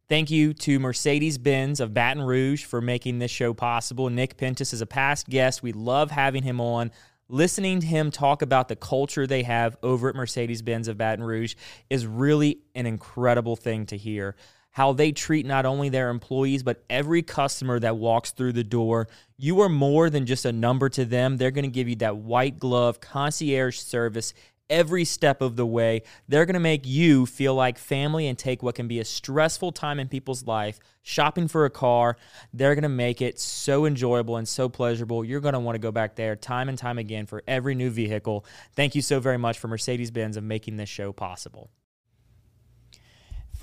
[0.10, 4.10] Thank you to Mercedes Benz of Baton Rouge for making this show possible.
[4.10, 5.64] Nick Pentis is a past guest.
[5.64, 6.92] We love having him on.
[7.30, 11.24] Listening to him talk about the culture they have over at Mercedes Benz of Baton
[11.24, 11.56] Rouge
[11.90, 14.36] is really an incredible thing to hear.
[14.72, 19.08] How they treat not only their employees, but every customer that walks through the door.
[19.38, 21.38] You are more than just a number to them.
[21.38, 24.34] They're going to give you that white glove concierge service
[24.74, 26.02] every step of the way.
[26.28, 29.72] They're going to make you feel like family and take what can be a stressful
[29.72, 32.18] time in people's life, shopping for a car.
[32.54, 35.24] They're going to make it so enjoyable and so pleasurable.
[35.24, 37.92] You're going to want to go back there time and time again for every new
[37.92, 38.46] vehicle.
[38.76, 41.70] Thank you so very much for Mercedes Benz of making this show possible.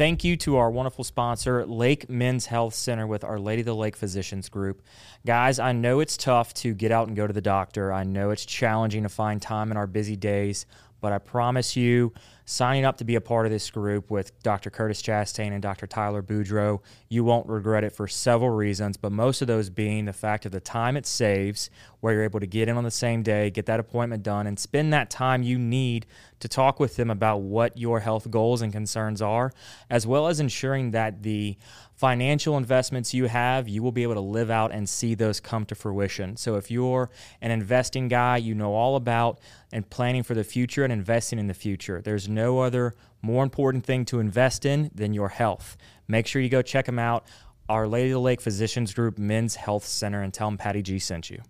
[0.00, 3.74] Thank you to our wonderful sponsor, Lake Men's Health Center with Our Lady of the
[3.74, 4.80] Lake Physicians Group.
[5.26, 7.92] Guys, I know it's tough to get out and go to the doctor.
[7.92, 10.64] I know it's challenging to find time in our busy days.
[11.00, 12.12] But I promise you,
[12.44, 14.70] signing up to be a part of this group with Dr.
[14.70, 15.86] Curtis Chastain and Dr.
[15.86, 20.12] Tyler Boudreau, you won't regret it for several reasons, but most of those being the
[20.12, 21.70] fact of the time it saves,
[22.00, 24.58] where you're able to get in on the same day, get that appointment done, and
[24.58, 26.06] spend that time you need
[26.40, 29.52] to talk with them about what your health goals and concerns are,
[29.90, 31.56] as well as ensuring that the
[31.94, 35.66] financial investments you have, you will be able to live out and see those come
[35.66, 36.34] to fruition.
[36.36, 37.10] So if you're
[37.42, 39.38] an investing guy, you know all about
[39.70, 42.00] and planning for the future and investing in the future.
[42.00, 45.76] There's no other more important thing to invest in than your health.
[46.08, 47.26] Make sure you go check them out.
[47.68, 50.98] Our Lady of the Lake Physicians Group Men's Health Center and tell them Patty G
[50.98, 51.42] sent you.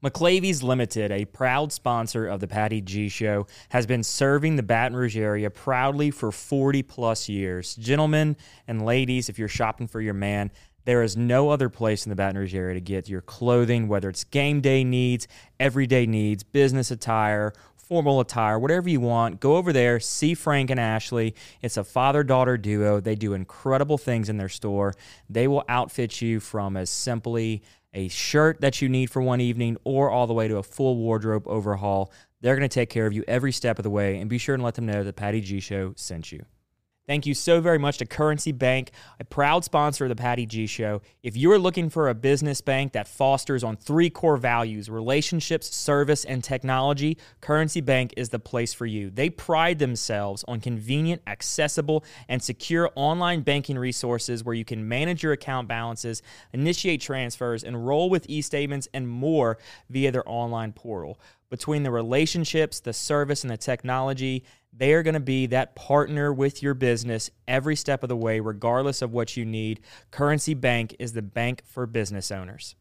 [0.00, 4.96] McLavy's Limited, a proud sponsor of the Patty G Show, has been serving the Baton
[4.96, 7.74] Rouge area proudly for 40 plus years.
[7.74, 8.36] Gentlemen
[8.68, 10.52] and ladies, if you're shopping for your man,
[10.84, 14.08] there is no other place in the Baton Rouge area to get your clothing, whether
[14.08, 15.26] it's game day needs,
[15.58, 19.40] everyday needs, business attire, formal attire, whatever you want.
[19.40, 21.34] Go over there, see Frank and Ashley.
[21.60, 23.00] It's a father daughter duo.
[23.00, 24.94] They do incredible things in their store.
[25.28, 27.62] They will outfit you from as simply
[27.98, 30.96] a shirt that you need for one evening, or all the way to a full
[30.96, 32.12] wardrobe overhaul.
[32.40, 34.54] They're going to take care of you every step of the way, and be sure
[34.54, 36.44] and let them know that Patty G Show sent you.
[37.08, 40.66] Thank you so very much to Currency Bank, a proud sponsor of the Patty G
[40.66, 41.00] Show.
[41.22, 45.74] If you are looking for a business bank that fosters on three core values relationships,
[45.74, 49.08] service, and technology, Currency Bank is the place for you.
[49.08, 55.22] They pride themselves on convenient, accessible, and secure online banking resources where you can manage
[55.22, 56.20] your account balances,
[56.52, 59.56] initiate transfers, enroll with e statements, and more
[59.88, 61.18] via their online portal.
[61.48, 64.44] Between the relationships, the service, and the technology,
[64.78, 68.38] They are going to be that partner with your business every step of the way,
[68.38, 69.80] regardless of what you need.
[70.12, 72.76] Currency Bank is the bank for business owners.